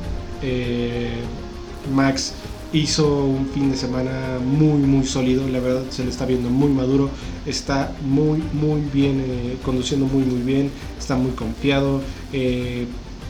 Max 1.95 2.33
hizo 2.77 3.25
un 3.25 3.49
fin 3.49 3.71
de 3.71 3.77
semana 3.77 4.39
muy 4.45 4.79
muy 4.81 5.07
sólido, 5.07 5.49
la 5.49 5.61
verdad 5.61 5.85
se 5.91 6.05
le 6.05 6.11
está 6.11 6.27
viendo 6.27 6.51
muy 6.51 6.71
maduro, 6.71 7.11
está 7.47 7.93
muy 8.03 8.43
muy 8.53 8.81
bien, 8.93 9.59
conduciendo 9.65 10.07
muy 10.07 10.25
muy 10.25 10.43
bien, 10.43 10.71
está 10.99 11.17
muy 11.17 11.33
confiado, 11.33 12.03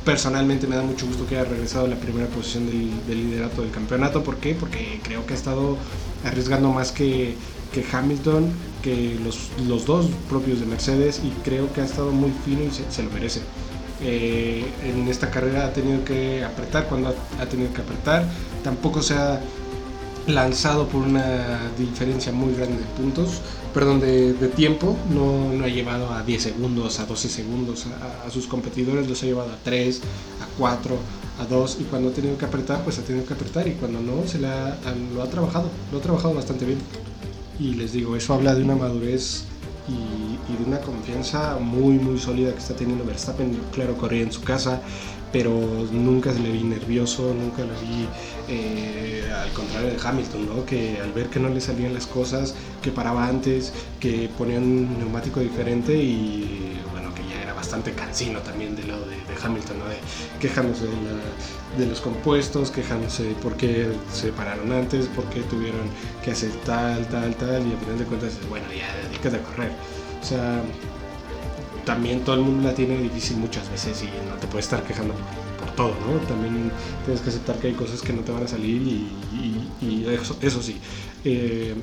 personalmente 0.06 0.68
me 0.68 0.76
da 0.76 0.82
mucho 0.82 1.04
gusto 1.04 1.26
que 1.26 1.36
haya 1.36 1.50
regresado 1.50 1.84
a 1.84 1.88
la 1.88 1.96
primera 1.96 2.28
posición 2.28 2.66
del, 2.66 3.28
liderato 3.28 3.60
del 3.62 3.72
campeonato. 3.72 4.22
¿Por 4.22 4.36
qué? 4.36 4.54
Porque 4.54 5.00
creo 5.02 5.26
que 5.26 5.34
ha 5.34 5.36
estado 5.36 5.76
arriesgando 6.24 6.70
más 6.70 6.92
que, 6.92 7.34
que 7.74 7.84
Hamilton, 7.92 8.48
que 8.82 9.18
los, 9.22 9.50
los, 9.66 9.84
dos 9.84 10.06
propios 10.28 10.60
de 10.60 10.66
Mercedes 10.66 11.20
y 11.24 11.30
creo 11.42 11.72
que 11.72 11.80
ha 11.80 11.84
estado 11.84 12.12
muy 12.12 12.32
fino 12.44 12.62
y 12.62 12.70
se, 12.70 13.02
lo 13.02 13.10
merece. 13.10 13.40
Eh, 14.00 14.64
en 14.84 15.08
esta 15.08 15.30
carrera 15.30 15.66
ha 15.66 15.72
tenido 15.72 16.04
que 16.04 16.44
apretar 16.44 16.86
cuando 16.86 17.08
ha, 17.40 17.46
tenido 17.46 17.72
que 17.72 17.82
apretar. 17.82 18.24
Tampoco 18.66 19.00
se 19.00 19.14
ha 19.14 19.40
lanzado 20.26 20.88
por 20.88 21.02
una 21.02 21.70
diferencia 21.78 22.32
muy 22.32 22.52
grande 22.52 22.78
de 22.78 22.84
puntos, 23.00 23.40
perdón, 23.72 24.00
de, 24.00 24.32
tiempo, 24.56 24.96
no, 25.08 25.52
no, 25.52 25.64
ha 25.64 25.68
llevado 25.68 26.12
a 26.12 26.24
10 26.24 26.42
segundos, 26.42 26.98
a 26.98 27.06
12 27.06 27.28
segundos 27.28 27.86
a, 28.26 28.28
sus 28.28 28.48
competidores, 28.48 29.08
los 29.08 29.22
ha 29.22 29.26
llevado 29.26 29.52
a 29.52 29.56
3, 29.62 30.00
a 30.42 30.58
4, 30.58 30.96
a 31.38 31.44
2 31.44 31.76
y 31.78 31.84
cuando 31.84 32.08
ha 32.08 32.12
tenido 32.12 32.36
que 32.36 32.44
apretar, 32.44 32.82
pues 32.82 32.98
ha 32.98 33.02
tenido 33.02 33.24
que 33.24 33.34
apretar 33.34 33.68
y 33.68 33.74
cuando 33.74 34.00
no, 34.00 34.26
se 34.26 34.40
la, 34.40 34.76
lo 35.14 35.22
ha 35.22 35.30
trabajado, 35.30 35.70
lo 35.92 35.98
ha 35.98 36.02
trabajado 36.02 36.34
bastante 36.34 36.64
bien. 36.64 36.78
Y 37.60 37.74
les 37.74 37.92
digo, 37.92 38.16
eso 38.16 38.34
habla 38.34 38.56
de 38.56 38.64
una 38.64 38.74
madurez 38.74 39.44
y, 39.86 40.52
y 40.52 40.56
de 40.56 40.64
una 40.66 40.80
confianza 40.80 41.56
muy, 41.60 42.00
muy 42.00 42.18
sólida 42.18 42.50
que 42.50 42.58
está 42.58 42.74
teniendo 42.74 43.04
Verstappen. 43.04 43.56
Claro, 43.70 43.96
corría 43.96 44.22
en 44.22 44.32
su 44.32 44.42
casa, 44.42 44.82
pero 45.36 45.50
nunca 45.92 46.32
se 46.32 46.40
le 46.40 46.50
vi 46.50 46.64
nervioso, 46.64 47.34
nunca 47.34 47.62
le 47.62 47.74
vi 47.86 48.08
eh, 48.48 49.22
al 49.30 49.52
contrario 49.52 49.90
de 49.90 49.98
Hamilton, 50.02 50.46
¿no? 50.46 50.64
que 50.64 50.98
al 50.98 51.12
ver 51.12 51.26
que 51.26 51.38
no 51.38 51.50
le 51.50 51.60
salían 51.60 51.92
las 51.92 52.06
cosas, 52.06 52.54
que 52.80 52.90
paraba 52.90 53.28
antes, 53.28 53.70
que 54.00 54.30
ponía 54.38 54.56
un 54.56 54.98
neumático 54.98 55.40
diferente 55.40 55.94
y 55.94 56.80
bueno, 56.90 57.14
que 57.14 57.20
ya 57.28 57.42
era 57.42 57.52
bastante 57.52 57.92
cansino 57.92 58.38
también 58.40 58.74
del 58.76 58.88
lado 58.88 59.04
de, 59.04 59.16
Hamilton, 59.44 59.78
¿no? 59.78 59.84
de, 59.84 59.98
quejándose 60.40 60.86
de, 61.76 61.86
los 61.86 62.00
compuestos, 62.00 62.70
quejándose 62.70 63.24
de 63.24 63.34
por 63.34 63.58
qué 63.58 63.88
se 64.10 64.32
pararon 64.32 64.72
antes, 64.72 65.04
por 65.08 65.26
qué 65.26 65.42
tuvieron 65.42 65.82
que 66.24 66.30
hacer 66.30 66.50
tal, 66.64 67.06
tal, 67.08 67.34
tal, 67.34 67.60
y 67.66 67.72
al 67.72 67.78
final 67.78 67.98
de 67.98 68.04
cuentas, 68.06 68.38
bueno, 68.48 68.68
ya 68.72 68.88
dedícate 69.10 69.36
a 69.36 69.42
correr. 69.42 69.72
O 70.22 70.24
sea, 70.24 70.62
también 71.86 72.20
todo 72.20 72.34
el 72.34 72.42
mundo 72.42 72.68
la 72.68 72.74
tiene 72.74 72.98
difícil 72.98 73.38
muchas 73.38 73.70
veces 73.70 74.02
y 74.02 74.06
no 74.28 74.34
te 74.38 74.46
puedes 74.48 74.66
estar 74.66 74.82
quejando 74.82 75.14
por, 75.14 75.70
todo, 75.76 75.94
¿no? 76.06 76.18
También 76.26 76.70
tienes 77.04 77.22
que 77.22 77.30
aceptar 77.30 77.56
que 77.56 77.68
hay 77.68 77.74
cosas 77.74 78.02
que 78.02 78.12
no 78.12 78.22
te 78.22 78.32
van 78.32 78.42
a 78.42 78.48
salir 78.48 78.82
y, 78.82 80.06
eso, 80.08 80.36
eso, 80.40 80.62
sí. 80.62 80.76
Eh, 81.24 81.74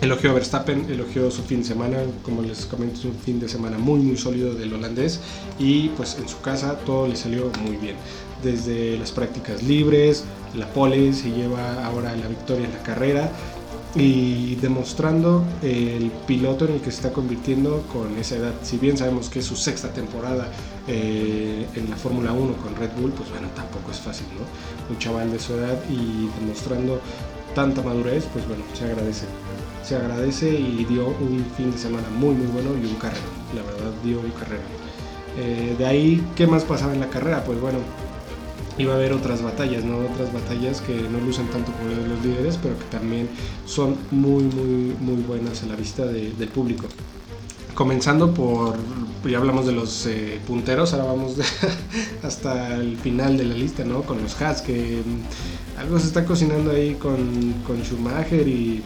elogió 0.00 0.30
a 0.30 0.32
Verstappen, 0.32 0.90
elogió 0.90 1.30
su 1.30 1.42
fin 1.42 1.60
de 1.60 1.68
semana, 1.68 1.98
como 2.22 2.42
les 2.42 2.66
comento, 2.66 2.98
es 2.98 3.04
un 3.04 3.14
fin 3.14 3.38
de 3.38 3.48
semana 3.48 3.78
muy 3.78 4.00
muy 4.00 4.16
sólido 4.16 4.54
del 4.54 4.72
holandés 4.72 5.20
y 5.58 5.90
pues 5.90 6.16
en 6.18 6.28
su 6.28 6.40
casa 6.40 6.78
todo 6.84 7.06
le 7.06 7.16
salió 7.16 7.50
muy 7.64 7.76
bien. 7.76 7.96
Desde 8.42 8.98
las 8.98 9.12
prácticas 9.12 9.62
libres, 9.62 10.24
la 10.56 10.66
pole 10.66 11.12
se 11.12 11.30
lleva 11.30 11.84
ahora 11.84 12.16
la 12.16 12.26
victoria 12.26 12.66
en 12.66 12.72
la 12.72 12.82
carrera 12.82 13.30
y 13.94 14.54
demostrando 14.56 15.44
el 15.62 16.10
piloto 16.26 16.64
en 16.64 16.74
el 16.74 16.80
que 16.80 16.90
se 16.90 16.96
está 16.96 17.12
convirtiendo 17.12 17.82
con 17.92 18.16
esa 18.18 18.36
edad. 18.36 18.54
Si 18.62 18.78
bien 18.78 18.96
sabemos 18.96 19.28
que 19.28 19.40
es 19.40 19.44
su 19.44 19.56
sexta 19.56 19.92
temporada 19.92 20.48
eh, 20.88 21.66
en 21.74 21.90
la 21.90 21.96
Fórmula 21.96 22.32
1 22.32 22.56
con 22.56 22.74
Red 22.76 22.90
Bull, 22.98 23.12
pues 23.12 23.30
bueno, 23.30 23.48
tampoco 23.54 23.90
es 23.90 23.98
fácil, 23.98 24.26
¿no? 24.34 24.94
Un 24.94 24.98
chaval 24.98 25.30
de 25.30 25.38
su 25.38 25.54
edad 25.54 25.78
y 25.90 26.28
demostrando 26.40 27.00
tanta 27.54 27.82
madurez, 27.82 28.24
pues 28.32 28.46
bueno, 28.48 28.64
se 28.72 28.84
agradece. 28.84 29.26
Se 29.84 29.96
agradece 29.96 30.48
y 30.48 30.84
dio 30.88 31.08
un 31.08 31.44
fin 31.56 31.70
de 31.72 31.78
semana 31.78 32.08
muy 32.16 32.34
muy 32.34 32.46
bueno 32.46 32.70
y 32.80 32.86
un 32.86 32.94
carrera. 32.94 33.20
La 33.54 33.62
verdad 33.62 33.92
dio 34.02 34.20
un 34.20 34.30
carrera. 34.30 34.62
Eh, 35.38 35.74
de 35.78 35.86
ahí, 35.86 36.26
¿qué 36.36 36.46
más 36.46 36.64
pasaba 36.64 36.92
en 36.92 37.00
la 37.00 37.08
carrera? 37.08 37.44
Pues 37.44 37.60
bueno, 37.60 37.78
iba 38.78 38.92
a 38.92 38.96
haber 38.96 39.12
otras 39.12 39.42
batallas, 39.42 39.84
¿no? 39.84 39.98
Otras 39.98 40.32
batallas 40.32 40.80
que 40.80 40.94
no 40.94 41.20
lucen 41.20 41.46
tanto 41.48 41.72
como 41.72 41.90
los 41.90 42.24
líderes, 42.24 42.58
pero 42.62 42.78
que 42.78 42.84
también 42.86 43.28
son 43.66 43.96
muy, 44.10 44.44
muy, 44.44 44.96
muy 45.00 45.22
buenas 45.22 45.62
a 45.62 45.66
la 45.66 45.76
vista 45.76 46.04
del 46.06 46.48
público. 46.48 46.86
Comenzando 47.74 48.34
por, 48.34 48.76
ya 49.28 49.38
hablamos 49.38 49.66
de 49.66 49.72
los 49.72 50.06
eh, 50.06 50.38
punteros, 50.46 50.92
ahora 50.92 51.06
vamos 51.06 51.36
hasta 52.22 52.74
el 52.76 52.96
final 52.98 53.38
de 53.38 53.44
la 53.44 53.54
lista, 53.54 53.84
¿no? 53.84 54.02
Con 54.02 54.22
los 54.22 54.40
Haas, 54.40 54.60
que 54.60 55.02
algo 55.78 55.98
se 55.98 56.06
está 56.06 56.24
cocinando 56.24 56.70
ahí 56.70 56.94
con, 56.94 57.54
con 57.66 57.82
Schumacher 57.82 58.46
y, 58.46 58.82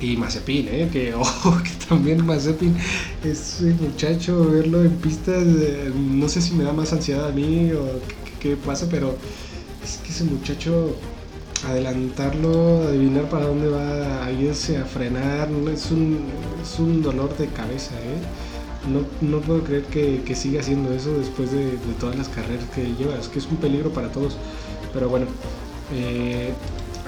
y 0.00 0.16
Mazepin, 0.16 0.68
¿eh? 0.68 0.88
que, 0.92 1.12
que 1.64 1.86
también 1.86 2.24
Mazepin, 2.24 2.76
ese 3.22 3.74
muchacho, 3.74 4.50
verlo 4.50 4.82
en 4.82 4.92
pistas, 4.96 5.44
no 5.94 6.28
sé 6.28 6.40
si 6.40 6.54
me 6.54 6.64
da 6.64 6.72
más 6.72 6.92
ansiedad 6.92 7.28
a 7.28 7.32
mí 7.32 7.72
o 7.72 8.00
qué 8.46 8.56
pasa, 8.56 8.86
pero 8.90 9.16
es 9.82 9.98
que 9.98 10.10
ese 10.10 10.24
muchacho 10.24 10.96
adelantarlo, 11.66 12.86
adivinar 12.88 13.28
para 13.28 13.46
dónde 13.46 13.68
va 13.68 14.24
a 14.24 14.30
irse 14.30 14.76
a 14.76 14.84
frenar, 14.84 15.48
es 15.72 15.90
un, 15.90 16.20
es 16.62 16.78
un 16.78 17.02
dolor 17.02 17.36
de 17.36 17.48
cabeza, 17.48 17.94
¿eh? 17.94 18.20
No, 18.88 19.00
no 19.20 19.40
puedo 19.40 19.64
creer 19.64 19.82
que, 19.84 20.22
que, 20.24 20.36
siga 20.36 20.60
haciendo 20.60 20.92
eso 20.92 21.18
después 21.18 21.50
de, 21.50 21.76
todas 21.98 22.14
las 22.14 22.28
carreras 22.28 22.64
que 22.72 22.84
lleva, 22.94 23.18
es 23.18 23.26
que 23.26 23.40
es 23.40 23.46
un 23.46 23.56
peligro 23.56 23.90
para 23.90 24.12
todos. 24.12 24.36
Pero 24.92 25.08
bueno, 25.08 25.26
eh, 25.92 26.52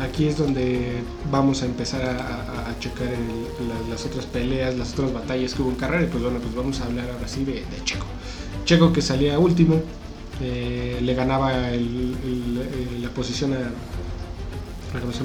aquí 0.01 0.27
es 0.27 0.39
donde 0.39 1.03
vamos 1.31 1.63
a 1.63 1.67
empezar 1.67 2.03
a, 2.03 2.69
a, 2.69 2.79
checar 2.81 3.07
las 3.89 4.05
otras 4.05 4.27
peleas, 4.27 4.77
las 4.77 4.93
otras 4.95 5.13
batallas 5.13 5.55
que 5.55 5.63
hubo 5.63 5.71
en 5.71 5.77
carrera. 5.77 6.03
Y 6.03 6.07
pues 6.09 6.25
bueno, 6.25 6.41
pues 6.41 6.53
vamos 6.57 6.81
a 6.81 6.87
hablar 6.87 7.09
ahora 7.11 7.29
sí 7.29 7.45
de, 7.45 7.53
de 7.53 7.85
Checo. 7.85 8.07
Checo 8.65 8.93
que 8.93 9.01
salía 9.01 9.39
último, 9.39 9.81
eh, 10.41 10.99
le 11.03 11.15
ganaba 11.15 11.71
el, 11.71 12.15
eh, 12.25 12.99
la 13.03 13.11
posición 13.11 13.55
a, 13.55 13.73
¿cómo 15.01 15.13
se. 15.13 15.25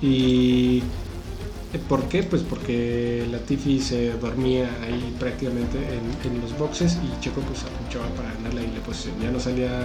¿Y 0.00 0.82
por 1.88 2.04
qué? 2.04 2.22
Pues 2.22 2.42
porque 2.42 3.26
la 3.30 3.38
Tiffy 3.38 3.80
se 3.80 4.12
dormía 4.12 4.70
ahí 4.82 5.14
prácticamente 5.18 5.78
en, 5.78 6.32
en, 6.32 6.40
los 6.40 6.56
boxes 6.56 6.98
y 7.02 7.20
Checo 7.20 7.40
pues 7.40 7.64
aprovechaba 7.64 8.06
para 8.14 8.32
ganarle 8.34 8.62
ahí 8.62 8.72
la 8.74 8.82
posición. 8.84 9.14
Ya 9.20 9.30
no 9.30 9.40
salía 9.40 9.80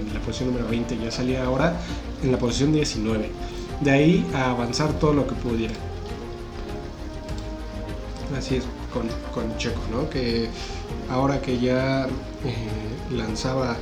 en 0.00 0.14
la 0.14 0.20
posición 0.20 0.50
número 0.50 0.68
20, 0.68 0.96
ya 0.98 1.10
salía 1.10 1.44
ahora 1.44 1.76
en 2.22 2.30
la 2.30 2.38
posición 2.38 2.72
19. 2.72 3.30
De 3.80 3.90
ahí 3.90 4.26
a 4.34 4.50
avanzar 4.50 4.92
todo 4.98 5.12
lo 5.12 5.26
que 5.26 5.34
pudiera. 5.34 5.74
Así 8.36 8.56
es 8.56 8.64
con, 8.94 9.08
con 9.34 9.58
Checo, 9.58 9.82
¿no? 9.90 10.08
Que 10.08 10.48
ahora 11.10 11.42
que 11.42 11.58
ya 11.58 12.06
eh, 12.06 13.14
lanzaba 13.14 13.76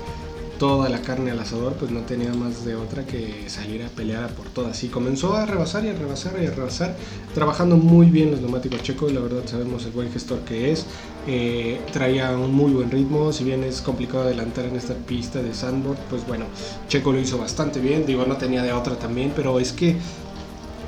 toda 0.62 0.88
la 0.88 1.02
carne 1.02 1.32
al 1.32 1.40
asador, 1.40 1.72
pues 1.72 1.90
no 1.90 2.02
tenía 2.02 2.32
más 2.34 2.64
de 2.64 2.76
otra 2.76 3.04
que 3.04 3.48
salir 3.48 3.82
a 3.82 3.88
pelear 3.88 4.30
por 4.30 4.48
todas. 4.48 4.84
Y 4.84 4.88
comenzó 4.88 5.34
a 5.34 5.44
rebasar 5.44 5.84
y 5.84 5.88
a 5.88 5.92
rebasar 5.92 6.34
y 6.40 6.46
a 6.46 6.52
rebasar, 6.52 6.96
trabajando 7.34 7.76
muy 7.76 8.06
bien 8.06 8.30
los 8.30 8.40
neumáticos 8.40 8.80
checos, 8.80 9.12
la 9.12 9.18
verdad 9.18 9.42
sabemos 9.44 9.84
el 9.86 9.90
buen 9.90 10.12
gestor 10.12 10.38
que 10.40 10.70
es. 10.70 10.86
Eh, 11.26 11.80
traía 11.92 12.30
un 12.36 12.54
muy 12.54 12.72
buen 12.72 12.92
ritmo, 12.92 13.32
si 13.32 13.42
bien 13.42 13.64
es 13.64 13.80
complicado 13.80 14.22
adelantar 14.22 14.66
en 14.66 14.76
esta 14.76 14.94
pista 14.94 15.42
de 15.42 15.52
sandboard, 15.52 15.98
pues 16.08 16.24
bueno, 16.28 16.44
Checo 16.88 17.12
lo 17.12 17.18
hizo 17.18 17.38
bastante 17.38 17.80
bien, 17.80 18.06
digo, 18.06 18.24
no 18.24 18.36
tenía 18.36 18.62
de 18.62 18.72
otra 18.72 18.96
también, 18.96 19.32
pero 19.34 19.58
es 19.58 19.72
que 19.72 19.96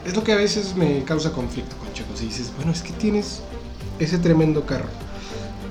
es 0.05 0.15
lo 0.15 0.23
que 0.23 0.33
a 0.33 0.37
veces 0.37 0.77
me 0.77 1.03
causa 1.03 1.33
conflicto 1.33 1.77
con 1.79 1.93
Checo, 1.93 2.17
si 2.17 2.27
dices, 2.27 2.53
bueno, 2.57 2.71
es 2.71 2.83
que 2.83 2.93
tienes 2.93 3.43
ese 3.99 4.19
tremendo 4.19 4.67
carro 4.67 4.89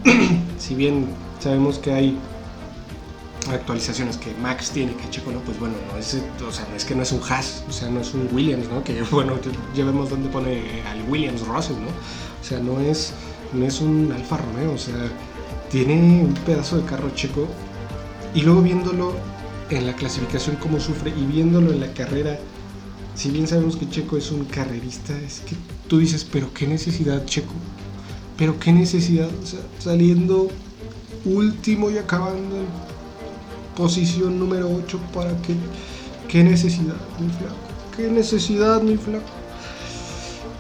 si 0.59 0.75
bien 0.75 1.07
sabemos 1.39 1.77
que 1.77 1.93
hay 1.93 2.17
actualizaciones 3.51 4.17
que 4.17 4.33
Max 4.41 4.71
tiene, 4.71 4.93
que 4.95 5.09
Checo 5.09 5.31
no, 5.31 5.39
pues 5.39 5.59
bueno, 5.59 5.75
no 5.91 5.99
es, 5.99 6.17
o 6.47 6.51
sea, 6.51 6.65
es 6.75 6.86
que 6.86 6.95
no 6.95 7.03
es 7.03 7.12
un 7.12 7.21
Haas, 7.21 7.63
o 7.67 7.71
sea, 7.71 7.89
no 7.89 7.99
es 7.99 8.13
un 8.13 8.29
Williams, 8.31 8.69
¿no? 8.69 8.83
Que 8.83 9.01
bueno, 9.12 9.38
ya 9.75 9.86
vemos 9.86 10.09
dónde 10.09 10.29
pone 10.29 10.62
al 10.89 11.01
Williams 11.09 11.45
Russell, 11.45 11.75
¿no? 11.75 11.88
O 11.88 12.43
sea, 12.43 12.59
no 12.59 12.79
es, 12.79 13.13
no 13.53 13.65
es 13.65 13.81
un 13.81 14.12
Alfa 14.15 14.38
Romeo, 14.38 14.73
o 14.73 14.77
sea, 14.77 14.95
tiene 15.69 16.23
un 16.23 16.33
pedazo 16.45 16.77
de 16.77 16.86
carro 16.86 17.09
Checo 17.15 17.47
y 18.33 18.41
luego 18.41 18.62
viéndolo 18.62 19.13
en 19.69 19.88
la 19.88 19.93
clasificación 19.93 20.55
cómo 20.57 20.79
sufre 20.79 21.12
y 21.12 21.25
viéndolo 21.25 21.71
en 21.71 21.79
la 21.79 21.93
carrera, 21.93 22.38
si 23.15 23.29
bien 23.29 23.47
sabemos 23.47 23.75
que 23.75 23.89
Checo 23.89 24.17
es 24.17 24.31
un 24.31 24.45
carrerista, 24.45 25.17
es 25.19 25.41
que 25.41 25.55
tú 25.88 25.99
dices, 25.99 26.23
pero 26.23 26.53
qué 26.53 26.67
necesidad 26.67 27.25
Checo, 27.25 27.53
pero 28.38 28.60
qué 28.60 28.72
necesidad, 28.72 29.28
o 29.28 29.46
sea, 29.46 29.60
saliendo 29.80 30.50
último 31.26 31.89
y 31.89 31.98
acabando 31.98 32.58
en 32.58 32.65
posición 33.76 34.39
número 34.39 34.69
8 34.69 35.00
para 35.13 35.32
que... 35.41 35.56
¿Qué 36.28 36.43
necesidad, 36.43 36.96
mi 37.19 37.30
flaco? 37.30 37.56
¿Qué 37.96 38.10
necesidad, 38.10 38.82
mi 38.82 38.98
flaco? 38.98 39.26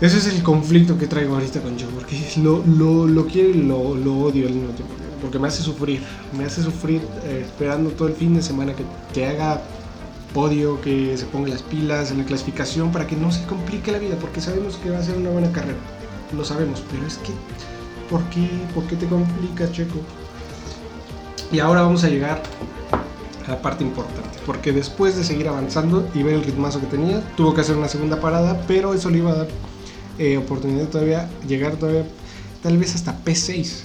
Ese 0.01 0.17
es 0.17 0.27
el 0.27 0.43
conflicto 0.43 0.97
que 0.97 1.07
traigo 1.07 1.35
ahorita 1.35 1.61
con 1.61 1.79
Joe, 1.79 1.87
porque 1.95 2.17
lo, 2.43 2.63
lo, 2.65 3.07
lo 3.07 3.25
quiero 3.25 3.49
y 3.49 3.53
lo, 3.53 3.95
lo, 3.95 4.19
odio 4.19 4.47
al 4.47 4.53
mismo 4.53 4.73
tiempo. 4.73 4.93
Porque 5.21 5.39
me 5.39 5.47
hace 5.47 5.63
sufrir, 5.63 6.01
me 6.37 6.43
hace 6.43 6.61
sufrir 6.61 7.01
eh, 7.23 7.45
esperando 7.45 7.91
todo 7.91 8.09
el 8.09 8.13
fin 8.13 8.35
de 8.35 8.41
semana 8.41 8.73
que, 8.75 8.83
que 9.13 9.25
haga 9.25 9.61
podio, 10.33 10.81
que 10.81 11.15
se 11.17 11.25
ponga 11.25 11.47
las 11.49 11.61
pilas 11.61 12.11
en 12.11 12.17
la 12.17 12.25
clasificación 12.25 12.91
para 12.91 13.07
que 13.07 13.15
no 13.15 13.31
se 13.31 13.45
complique 13.45 13.91
la 13.91 13.99
vida, 13.99 14.15
porque 14.19 14.41
sabemos 14.41 14.75
que 14.77 14.89
va 14.89 14.99
a 14.99 15.03
ser 15.03 15.15
una 15.15 15.29
buena 15.29 15.51
carrera. 15.51 15.77
Lo 16.31 16.45
sabemos, 16.45 16.83
pero 16.89 17.05
es 17.05 17.17
que, 17.17 17.31
¿por 18.09 18.23
qué, 18.29 18.49
¿por 18.73 18.85
qué 18.85 18.95
te 18.95 19.05
complica, 19.07 19.71
Checo? 19.71 19.99
Y 21.51 21.59
ahora 21.59 21.81
vamos 21.81 22.03
a 22.03 22.09
llegar 22.09 22.41
a 23.45 23.51
la 23.51 23.61
parte 23.61 23.83
importante, 23.83 24.39
porque 24.45 24.71
después 24.71 25.15
de 25.15 25.23
seguir 25.23 25.47
avanzando 25.47 26.07
y 26.13 26.23
ver 26.23 26.35
el 26.35 26.43
ritmazo 26.43 26.79
que 26.79 26.87
tenía, 26.87 27.21
tuvo 27.35 27.53
que 27.53 27.61
hacer 27.61 27.75
una 27.75 27.87
segunda 27.87 28.19
parada, 28.19 28.63
pero 28.67 28.93
eso 28.93 29.09
le 29.09 29.19
iba 29.19 29.31
a 29.31 29.35
dar 29.35 29.47
eh, 30.17 30.37
oportunidad 30.37 30.87
todavía 30.89 31.27
llegar 31.47 31.75
todavía 31.75 32.05
tal 32.61 32.77
vez 32.77 32.95
hasta 32.95 33.23
P6. 33.23 33.81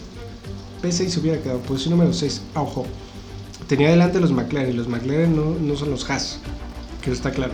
P6 0.83 1.19
hubiera 1.19 1.43
quedado, 1.43 1.59
posición 1.61 1.93
número 1.93 2.13
6. 2.13 2.43
Ah, 2.55 2.63
ojo, 2.63 2.87
tenía 3.67 3.91
delante 3.91 4.21
los 4.21 4.33
McLaren 4.33 4.71
y 4.71 4.73
los 4.73 4.89
McLaren 4.89 5.35
no, 5.35 5.59
no 5.59 5.77
son 5.77 5.91
los 5.91 6.09
Haas, 6.09 6.39
que 7.03 7.11
está 7.11 7.33
claro. 7.33 7.53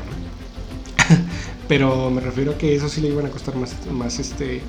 pero 1.68 2.10
me 2.10 2.20
refiero 2.20 2.52
a 2.52 2.58
que 2.58 2.74
eso 2.74 2.88
sí 2.88 3.00
le 3.00 3.08
iban 3.08 3.26
a 3.26 3.30
costar 3.30 3.56
más, 3.56 3.74
más, 3.90 4.18
este, 4.18 4.62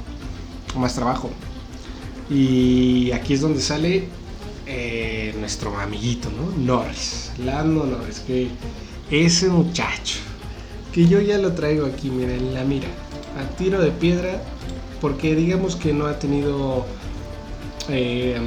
más 0.77 0.95
trabajo. 0.95 1.29
Y 2.29 3.12
aquí 3.12 3.34
es 3.34 3.41
donde 3.41 3.62
sale 3.62 4.08
eh, 4.65 5.36
nuestro 5.39 5.77
amiguito, 5.79 6.29
¿no? 6.31 6.58
Norris, 6.58 7.31
Lando 7.38 7.86
Norris, 7.86 8.19
que 8.19 8.49
ese 9.12 9.49
muchacho, 9.49 10.17
que 10.91 11.08
yo 11.08 11.21
ya 11.21 11.38
lo 11.38 11.53
traigo 11.53 11.86
aquí, 11.86 12.10
miren, 12.10 12.53
la 12.53 12.63
mira, 12.63 12.88
a 13.39 13.55
tiro 13.58 13.79
de 13.79 13.91
piedra, 13.91 14.41
porque 15.01 15.36
digamos 15.36 15.75
que 15.75 15.93
no 15.93 16.08
ha 16.08 16.17
tenido 16.17 16.86
eh, 17.89 18.39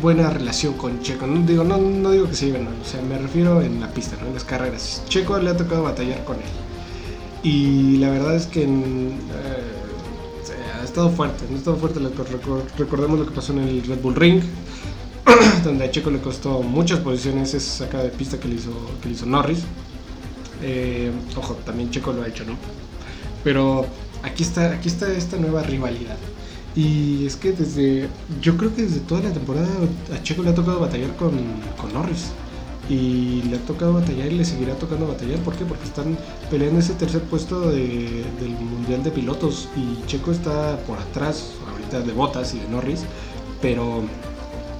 buena 0.00 0.30
relación 0.30 0.74
con 0.74 1.02
Checo. 1.02 1.26
No 1.26 1.44
digo, 1.46 1.64
no, 1.64 1.76
no 1.76 2.10
digo 2.12 2.28
que 2.28 2.34
se 2.34 2.46
lleven, 2.46 2.68
o 2.68 2.84
sea, 2.84 3.02
me 3.02 3.18
refiero 3.18 3.60
en 3.60 3.80
la 3.80 3.88
pista, 3.88 4.16
¿no? 4.20 4.28
en 4.28 4.34
las 4.34 4.44
carreras. 4.44 5.02
Checo 5.08 5.38
le 5.38 5.50
ha 5.50 5.56
tocado 5.56 5.82
batallar 5.82 6.24
con 6.24 6.36
él. 6.36 6.67
Y 7.42 7.98
la 7.98 8.10
verdad 8.10 8.34
es 8.34 8.46
que 8.46 8.64
eh, 8.64 8.68
ha 10.80 10.84
estado 10.84 11.10
fuerte, 11.10 11.44
ha 11.52 11.56
estado 11.56 11.76
fuerte. 11.76 12.00
Recordemos 12.78 13.18
lo 13.18 13.26
que 13.26 13.32
pasó 13.32 13.52
en 13.52 13.60
el 13.60 13.84
Red 13.84 14.00
Bull 14.00 14.16
Ring, 14.16 14.42
donde 15.64 15.84
a 15.84 15.90
Checo 15.90 16.10
le 16.10 16.20
costó 16.20 16.62
muchas 16.62 17.00
posiciones 17.00 17.54
esa 17.54 17.84
sacada 17.84 18.04
de 18.04 18.10
pista 18.10 18.38
que 18.38 18.48
le 18.48 18.56
hizo, 18.56 18.72
que 19.00 19.08
le 19.08 19.14
hizo 19.14 19.26
Norris. 19.26 19.60
Eh, 20.62 21.12
ojo, 21.36 21.54
también 21.64 21.90
Checo 21.90 22.12
lo 22.12 22.22
ha 22.22 22.28
hecho, 22.28 22.44
¿no? 22.44 22.56
Pero 23.44 23.86
aquí 24.22 24.42
está, 24.42 24.72
aquí 24.72 24.88
está 24.88 25.12
esta 25.12 25.36
nueva 25.36 25.62
rivalidad. 25.62 26.16
Y 26.74 27.24
es 27.26 27.36
que 27.36 27.52
desde, 27.52 28.08
yo 28.40 28.56
creo 28.56 28.74
que 28.74 28.82
desde 28.82 29.00
toda 29.00 29.22
la 29.22 29.32
temporada 29.32 29.68
a 30.12 30.22
Checo 30.22 30.42
le 30.42 30.50
ha 30.50 30.54
tocado 30.54 30.80
batallar 30.80 31.14
con, 31.16 31.32
con 31.76 31.92
Norris 31.92 32.26
y 32.88 33.42
le 33.42 33.56
ha 33.56 33.60
tocado 33.60 33.94
batallar 33.94 34.32
y 34.32 34.36
le 34.36 34.44
seguirá 34.44 34.74
tocando 34.74 35.06
batallar. 35.06 35.38
¿Por 35.40 35.54
qué? 35.54 35.64
Porque 35.64 35.84
están 35.84 36.16
peleando 36.50 36.80
ese 36.80 36.94
tercer 36.94 37.22
puesto 37.22 37.70
de, 37.70 38.24
del 38.40 38.50
Mundial 38.50 39.02
de 39.02 39.10
Pilotos 39.10 39.68
y 39.76 40.06
Checo 40.06 40.32
está 40.32 40.78
por 40.86 40.98
atrás 40.98 41.52
ahorita 41.70 42.00
de 42.00 42.12
Botas 42.12 42.54
y 42.54 42.58
de 42.58 42.68
Norris, 42.68 43.04
pero 43.60 44.04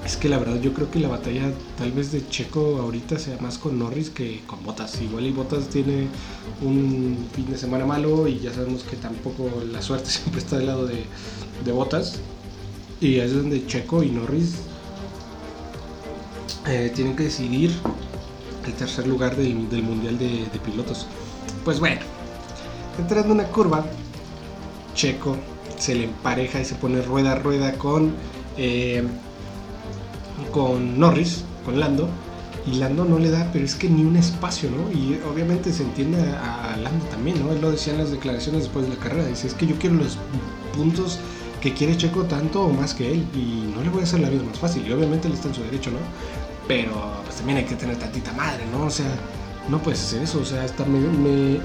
Es 0.04 0.16
que 0.16 0.30
la 0.30 0.38
verdad 0.38 0.58
yo 0.62 0.72
creo 0.72 0.90
que 0.90 1.00
la 1.00 1.08
batalla 1.08 1.52
tal 1.76 1.92
vez 1.92 2.12
de 2.12 2.26
Checo 2.26 2.78
ahorita 2.80 3.18
sea 3.18 3.36
más 3.40 3.58
con 3.58 3.78
Norris 3.78 4.08
que 4.08 4.40
con 4.46 4.64
Botas. 4.64 5.02
Igual 5.02 5.26
y 5.26 5.32
Botas 5.32 5.68
tiene 5.68 6.08
un 6.62 7.26
fin 7.34 7.50
de 7.50 7.58
semana 7.58 7.84
malo 7.84 8.26
y 8.26 8.38
ya 8.38 8.54
sabemos 8.54 8.84
que 8.84 8.96
tampoco 8.96 9.50
la 9.70 9.82
suerte 9.82 10.08
siempre 10.10 10.40
está 10.40 10.56
del 10.56 10.66
lado 10.66 10.86
de, 10.86 11.04
de 11.62 11.72
Botas. 11.72 12.20
Y 13.02 13.16
es 13.16 13.34
donde 13.34 13.66
Checo 13.66 14.02
y 14.02 14.10
Norris 14.10 14.54
eh, 16.66 16.92
tienen 16.94 17.16
que 17.16 17.24
decidir 17.24 17.72
el 18.66 18.74
tercer 18.74 19.06
lugar 19.06 19.36
del, 19.36 19.54
Mundial 19.82 20.18
de, 20.18 20.46
Pilotos. 20.64 21.06
Pues 21.64 21.80
bueno, 21.80 22.00
entrando 22.98 23.32
en 23.32 23.40
una 23.40 23.48
curva, 23.48 23.84
Checo 24.94 25.36
se 25.78 25.94
le 25.94 26.04
empareja 26.04 26.60
y 26.60 26.64
se 26.64 26.74
pone 26.74 27.00
rueda 27.02 27.32
a 27.32 27.34
rueda 27.36 27.72
con, 27.74 28.14
eh, 28.56 29.02
con 30.52 30.98
Norris, 30.98 31.44
con 31.64 31.78
Lando. 31.80 32.08
Y 32.66 32.74
Lando 32.74 33.06
no 33.06 33.18
le 33.18 33.30
da, 33.30 33.48
pero 33.50 33.64
es 33.64 33.74
que 33.74 33.88
ni 33.88 34.04
un 34.04 34.16
espacio, 34.16 34.68
¿no? 34.70 34.92
Y 34.92 35.18
obviamente 35.32 35.72
se 35.72 35.84
entiende 35.84 36.20
a, 36.20 36.74
a 36.74 36.76
Lando 36.76 37.06
también, 37.06 37.42
¿no? 37.42 37.52
Él 37.52 37.62
lo 37.62 37.70
decía 37.70 37.94
en 37.94 38.00
las 38.00 38.10
declaraciones 38.10 38.64
después 38.64 38.86
de 38.86 38.94
la 38.94 39.00
carrera. 39.00 39.26
Dice, 39.26 39.46
es 39.46 39.54
que 39.54 39.66
yo 39.66 39.76
quiero 39.78 39.96
los 39.96 40.18
puntos 40.76 41.18
que 41.60 41.72
quiere 41.72 41.96
Checo 41.96 42.24
tanto 42.24 42.62
o 42.62 42.72
más 42.72 42.94
que 42.94 43.10
él 43.10 43.26
y 43.34 43.72
no 43.74 43.82
le 43.82 43.90
voy 43.90 44.00
a 44.00 44.04
hacer 44.04 44.20
la 44.20 44.28
vida 44.28 44.42
más 44.42 44.58
fácil 44.58 44.86
y 44.86 44.92
obviamente 44.92 45.28
él 45.28 45.34
está 45.34 45.48
en 45.48 45.54
su 45.54 45.62
derecho, 45.62 45.90
¿no? 45.90 45.98
Pero 46.68 47.22
pues 47.24 47.36
también 47.36 47.58
hay 47.58 47.64
que 47.64 47.74
tener 47.74 47.96
tantita 47.96 48.32
madre, 48.32 48.64
¿no? 48.70 48.84
O 48.84 48.90
sea, 48.90 49.06
no 49.68 49.82
puedes 49.82 50.00
hacer 50.00 50.22
eso, 50.22 50.40
o 50.40 50.44
sea, 50.44 50.62
hasta 50.62 50.84
me, 50.84 50.98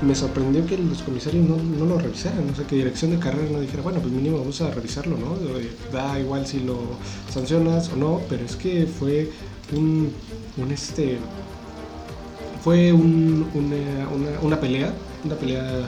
me, 0.01 0.15
sorprendió 0.15 0.65
que 0.65 0.77
los 0.77 1.03
comisarios 1.03 1.47
no, 1.47 1.57
no, 1.57 1.85
lo 1.85 1.97
revisaran, 1.99 2.49
o 2.49 2.55
sea, 2.55 2.65
que 2.65 2.75
dirección 2.75 3.11
de 3.11 3.19
carrera 3.19 3.49
no 3.51 3.61
dijera, 3.61 3.81
bueno, 3.81 3.99
pues 3.99 4.11
mínimo 4.13 4.39
vamos 4.39 4.59
a 4.61 4.71
revisarlo, 4.71 5.17
¿no? 5.17 5.37
Da 5.91 6.19
igual 6.19 6.45
si 6.45 6.59
lo 6.59 6.79
sancionas 7.33 7.89
o 7.89 7.95
no, 7.95 8.21
pero 8.27 8.43
es 8.43 8.55
que 8.55 8.87
fue 8.87 9.29
un, 9.73 10.11
un 10.57 10.71
este, 10.71 11.17
fue 12.61 12.91
un, 12.91 13.47
una, 13.53 14.09
una, 14.09 14.39
una 14.41 14.59
pelea, 14.59 14.93
una 15.23 15.35
pelea 15.35 15.85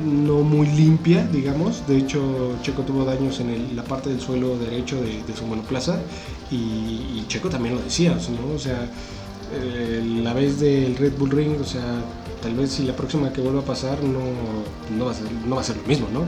no 0.00 0.40
muy 0.40 0.66
limpia, 0.66 1.26
digamos. 1.26 1.86
De 1.86 1.98
hecho, 1.98 2.56
Checo 2.62 2.82
tuvo 2.82 3.04
daños 3.04 3.40
en 3.40 3.74
la 3.76 3.84
parte 3.84 4.10
del 4.10 4.20
suelo 4.20 4.56
derecho 4.58 5.00
de, 5.00 5.34
su 5.34 5.46
monoplaza 5.46 6.00
y, 6.50 7.24
Checo 7.28 7.48
también 7.48 7.76
lo 7.76 7.82
decía, 7.82 8.10
¿no? 8.10 8.54
O 8.54 8.58
sea, 8.58 8.88
eh, 9.54 10.02
la 10.22 10.34
vez 10.34 10.58
del 10.58 10.96
Red 10.96 11.12
Bull 11.16 11.30
Ring, 11.30 11.60
o 11.60 11.64
sea, 11.64 12.02
tal 12.42 12.54
vez 12.54 12.72
si 12.72 12.84
la 12.84 12.96
próxima 12.96 13.32
que 13.32 13.40
vuelva 13.40 13.60
a 13.60 13.64
pasar 13.64 14.02
no, 14.02 14.20
no, 14.96 15.04
va, 15.04 15.12
a 15.12 15.14
ser, 15.14 15.26
no 15.46 15.54
va 15.54 15.60
a 15.60 15.64
ser 15.64 15.76
lo 15.76 15.84
mismo, 15.84 16.08
¿no? 16.12 16.24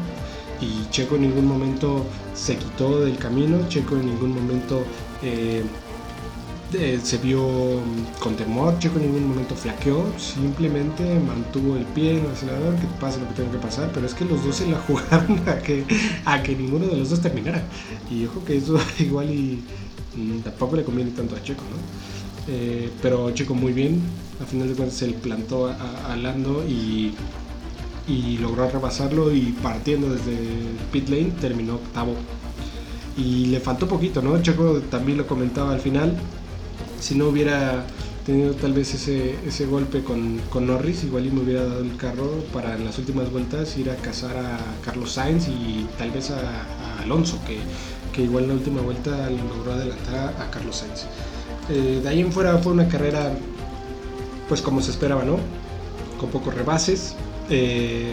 Y 0.61 0.89
Checo 0.91 1.17
en 1.17 1.23
ningún 1.23 1.47
momento 1.47 2.05
se 2.35 2.57
quitó 2.57 3.01
del 3.01 3.19
camino, 3.19 3.59
Checo 3.69 3.97
en 3.97 4.07
ningún 4.07 4.35
momento... 4.35 4.83
Eh, 5.23 5.63
se 7.03 7.19
vio 7.19 7.81
con 8.19 8.35
temor, 8.37 8.79
Checo 8.79 8.99
en 8.99 9.07
ningún 9.07 9.29
momento 9.29 9.55
flaqueó, 9.55 10.07
simplemente 10.19 11.19
mantuvo 11.21 11.77
el 11.77 11.85
pie 11.85 12.19
en 12.19 12.25
el 12.25 12.31
acelerador, 12.31 12.77
que 12.77 12.87
pase 13.01 13.21
lo 13.21 13.29
que 13.29 13.35
tenga 13.35 13.53
que 13.53 13.59
pasar, 13.59 13.91
pero 13.93 14.07
es 14.07 14.15
que 14.15 14.25
los 14.25 14.45
dos 14.45 14.57
se 14.57 14.67
la 14.67 14.79
jugaron 14.87 15.41
a 15.49 15.59
que, 15.59 15.85
a 16.25 16.43
que 16.43 16.57
ninguno 16.57 16.87
de 16.87 16.97
los 16.97 17.11
dos 17.11 17.21
terminara. 17.21 17.63
Y 18.11 18.27
ojo 18.27 18.45
que 18.45 18.57
eso 18.57 18.79
igual 18.99 19.31
y, 19.31 19.63
tampoco 20.45 20.77
le 20.77 20.85
conviene 20.85 21.11
tanto 21.11 21.37
a 21.37 21.43
Checo, 21.43 21.63
¿no? 21.63 22.53
Eh, 22.53 22.91
pero 23.01 23.31
Checo 23.33 23.55
muy 23.55 23.73
bien, 23.73 24.01
a 24.43 24.47
final 24.47 24.69
de 24.69 24.75
cuentas 24.75 24.97
se 24.97 25.07
le 25.07 25.15
plantó 25.15 25.69
a, 25.69 26.17
Lando 26.17 26.65
y, 26.67 27.15
y 28.09 28.39
logró 28.39 28.69
rebasarlo 28.69 29.33
y 29.33 29.55
partiendo 29.63 30.09
desde 30.09 30.37
pit 30.91 31.09
lane 31.09 31.33
terminó 31.41 31.75
octavo. 31.75 32.15
Y 33.17 33.47
le 33.47 33.61
faltó 33.61 33.87
poquito, 33.87 34.23
¿no? 34.23 34.41
Checo 34.41 34.81
también 34.91 35.19
lo 35.19 35.27
comentaba 35.27 35.73
al 35.73 35.81
final, 35.81 36.17
si 37.03 37.17
no 37.17 37.27
hubiera 37.27 37.85
tenido 38.25 38.55
tal 38.55 38.73
vez 38.73 38.95
ese, 38.95 39.35
ese 39.45 39.67
golpe 39.67 40.03
con, 40.05 40.39
con, 40.51 40.69
Norris, 40.69 41.03
igual 41.03 41.27
y 41.27 41.31
me 41.31 41.41
hubiera 41.41 41.65
dado 41.65 41.81
el 41.81 41.97
carro 41.97 42.31
para 42.53 42.77
en 42.77 42.85
las 42.85 42.97
últimas 42.99 43.31
vueltas 43.33 43.77
ir 43.77 43.91
a 43.91 43.97
cazar 43.97 44.37
a 44.37 44.59
Carlos 44.85 45.13
Sainz 45.13 45.49
y 45.49 45.89
tal 45.99 46.13
vez 46.13 46.31
a, 46.31 47.03
Alonso, 47.03 47.41
que, 47.45 47.59
que, 48.13 48.23
igual 48.23 48.45
en 48.45 48.51
la 48.51 48.55
última 48.55 48.81
vuelta 48.81 49.29
logró 49.31 49.73
adelantar 49.73 50.35
a, 50.41 50.51
Carlos 50.51 50.77
Sainz. 50.77 51.07
Eh, 51.69 52.01
de 52.01 52.09
ahí 52.09 52.21
en 52.21 52.31
fuera 52.31 52.57
fue 52.59 52.73
una 52.73 52.87
carrera, 52.87 53.33
pues 54.49 54.63
como 54.63 54.81
se 54.81 54.93
esperaba, 54.93 55.25
¿no? 55.25 55.39
Con 56.21 56.31
pocos 56.31 56.55
rebases, 56.55 57.17
eh, 57.51 58.13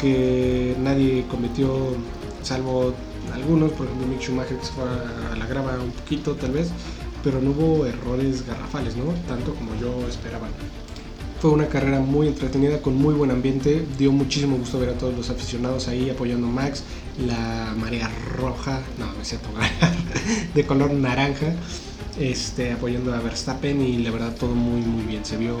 que 0.00 0.74
nadie 0.80 1.24
cometió, 1.30 1.94
salvo 2.42 2.92
algunos, 3.32 3.70
por 3.72 3.86
ejemplo 3.86 4.08
Mick 4.08 4.22
Schumacher 4.22 4.58
que 4.58 4.64
se 4.64 4.72
fue 4.72 4.84
a 4.84 5.36
la 5.36 5.46
grava 5.46 5.78
un 5.80 5.92
poquito 5.92 6.34
tal 6.34 6.50
vez, 6.50 6.70
pero 7.26 7.40
no 7.40 7.50
hubo 7.50 7.86
errores 7.86 8.46
garrafales, 8.46 8.94
¿no? 8.96 9.06
Tanto 9.26 9.52
como 9.56 9.74
yo 9.80 10.06
esperaba. 10.08 10.46
Fue 11.40 11.50
una 11.50 11.66
carrera 11.66 11.98
muy 11.98 12.28
entretenida, 12.28 12.80
con 12.80 12.94
muy 12.94 13.14
buen 13.14 13.32
ambiente. 13.32 13.84
Dio 13.98 14.12
muchísimo 14.12 14.56
gusto 14.56 14.78
ver 14.78 14.90
a 14.90 14.92
todos 14.92 15.12
los 15.16 15.28
aficionados 15.28 15.88
ahí 15.88 16.08
apoyando 16.08 16.46
a 16.46 16.50
Max. 16.50 16.84
La 17.26 17.74
marea 17.76 18.08
roja, 18.38 18.80
no, 18.96 19.06
no 19.06 19.20
es 19.20 19.26
cierto, 19.26 19.48
de 20.54 20.66
color 20.66 20.92
naranja, 20.92 21.52
este, 22.16 22.70
apoyando 22.70 23.12
a 23.12 23.18
Verstappen 23.18 23.82
y 23.82 23.98
la 23.98 24.12
verdad 24.12 24.32
todo 24.36 24.54
muy, 24.54 24.82
muy 24.82 25.02
bien. 25.02 25.24
Se 25.24 25.36
vio 25.36 25.56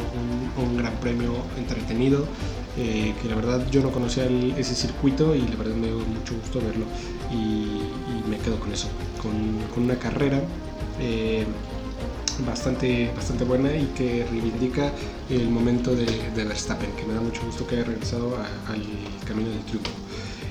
un, 0.56 0.76
gran 0.76 0.94
premio 1.00 1.32
entretenido. 1.58 2.26
Eh, 2.78 3.12
que 3.20 3.28
la 3.28 3.34
verdad 3.34 3.66
yo 3.72 3.80
no 3.80 3.90
conocía 3.90 4.26
ese 4.56 4.74
circuito 4.76 5.34
y 5.34 5.40
la 5.40 5.56
verdad 5.56 5.74
me 5.74 5.86
dio 5.86 5.98
mucho 5.98 6.34
gusto 6.34 6.60
verlo 6.60 6.84
y, 7.32 8.28
me 8.28 8.36
quedo 8.38 8.60
con 8.60 8.70
eso, 8.72 8.88
con, 9.22 9.32
con 9.72 9.84
una 9.84 9.98
carrera 9.98 10.42
eh, 11.00 11.44
bastante, 12.46 13.10
bastante 13.14 13.44
buena 13.44 13.74
y 13.74 13.86
que 13.96 14.26
reivindica 14.30 14.92
el 15.30 15.48
momento 15.48 15.94
de, 15.94 16.06
Verstappen, 16.34 16.90
que 16.92 17.04
me 17.04 17.14
da 17.14 17.20
mucho 17.20 17.42
gusto 17.44 17.66
que 17.66 17.76
haya 17.76 17.84
regresado 17.84 18.36
al 18.36 18.82
camino 19.26 19.50
del 19.50 19.60
triunfo. 19.60 19.90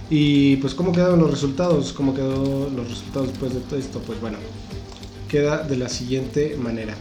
Y 0.09 0.57
pues 0.57 0.75
cómo 0.75 0.91
quedaron 0.91 1.19
los 1.19 1.31
resultados, 1.31 1.91
cómo 1.93 2.13
quedaron 2.13 2.75
los 2.75 2.89
resultados 2.89 3.29
después 3.29 3.53
de 3.53 3.59
todo 3.61 3.79
esto, 3.79 3.99
pues 3.99 4.21
bueno, 4.21 4.37
queda 5.27 5.63
de 5.63 5.77
la 5.77 5.89
siguiente 5.89 6.55
manera. 6.57 6.95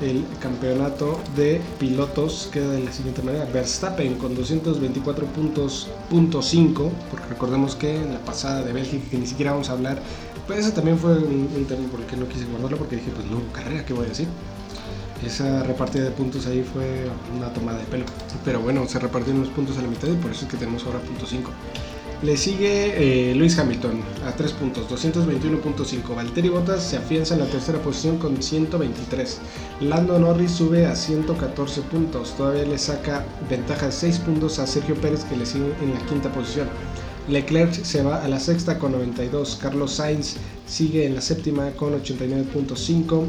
El 0.00 0.24
campeonato 0.40 1.20
de 1.36 1.60
pilotos 1.78 2.48
queda 2.50 2.72
de 2.72 2.82
la 2.82 2.92
siguiente 2.92 3.22
manera. 3.22 3.44
Verstappen 3.44 4.14
con 4.14 4.34
224 4.34 5.26
puntos, 5.26 5.88
punto 6.08 6.40
5, 6.40 6.90
porque 7.10 7.26
recordemos 7.26 7.76
que 7.76 7.96
en 7.96 8.14
la 8.14 8.18
pasada 8.20 8.62
de 8.62 8.72
Bélgica, 8.72 9.10
que 9.10 9.18
ni 9.18 9.26
siquiera 9.26 9.52
vamos 9.52 9.68
a 9.68 9.72
hablar 9.72 10.00
pues 10.50 10.66
eso 10.66 10.74
también 10.74 10.98
fue 10.98 11.12
un, 11.12 11.64
tema 11.68 11.86
por 11.88 12.00
el 12.00 12.06
que 12.06 12.16
no 12.16 12.26
quise 12.26 12.44
guardarlo, 12.46 12.76
porque 12.76 12.96
dije, 12.96 13.12
pues 13.14 13.24
no, 13.28 13.40
carrera, 13.52 13.84
¿qué 13.86 13.92
voy 13.92 14.06
a 14.06 14.08
decir? 14.08 14.26
Esa 15.24 15.62
repartida 15.62 16.02
de 16.02 16.10
puntos 16.10 16.44
ahí 16.48 16.64
fue 16.64 17.06
una 17.36 17.52
tomada 17.52 17.78
de 17.78 17.84
pelo. 17.84 18.04
Pero 18.44 18.58
bueno, 18.58 18.84
se 18.88 18.98
repartieron 18.98 19.42
los 19.42 19.50
puntos 19.50 19.78
a 19.78 19.82
la 19.82 19.86
mitad 19.86 20.08
y 20.08 20.14
por 20.14 20.32
eso 20.32 20.46
es 20.46 20.50
que 20.50 20.56
tenemos 20.56 20.84
ahora 20.84 20.98
punto 20.98 21.24
5. 21.24 21.52
Le 22.22 22.36
sigue 22.36 23.30
eh, 23.30 23.34
Luis 23.36 23.56
Hamilton 23.60 24.02
a 24.26 24.32
3 24.32 24.52
puntos, 24.54 24.88
221.5. 24.88 26.16
Valtteri 26.16 26.48
Bottas 26.48 26.82
se 26.82 26.96
afianza 26.96 27.34
en 27.34 27.40
la 27.40 27.46
tercera 27.46 27.78
posición 27.78 28.18
con 28.18 28.42
123. 28.42 29.38
Lando 29.82 30.18
Norris 30.18 30.50
sube 30.50 30.84
a 30.84 30.96
114 30.96 31.82
puntos. 31.82 32.36
Todavía 32.36 32.64
le 32.64 32.76
saca 32.76 33.24
ventaja 33.48 33.86
de 33.86 33.92
6 33.92 34.18
puntos 34.18 34.58
a 34.58 34.66
Sergio 34.66 34.96
Pérez 34.96 35.22
que 35.22 35.36
le 35.36 35.46
sigue 35.46 35.72
en 35.80 35.94
la 35.94 36.00
quinta 36.06 36.32
posición. 36.32 36.68
Leclerc 37.30 37.72
se 37.72 38.02
va 38.02 38.22
a 38.22 38.28
la 38.28 38.40
sexta 38.40 38.78
con 38.78 38.92
92, 38.92 39.58
Carlos 39.60 39.92
Sainz 39.92 40.36
sigue 40.66 41.06
en 41.06 41.14
la 41.14 41.20
séptima 41.20 41.70
con 41.72 42.00
89.5 42.02 43.24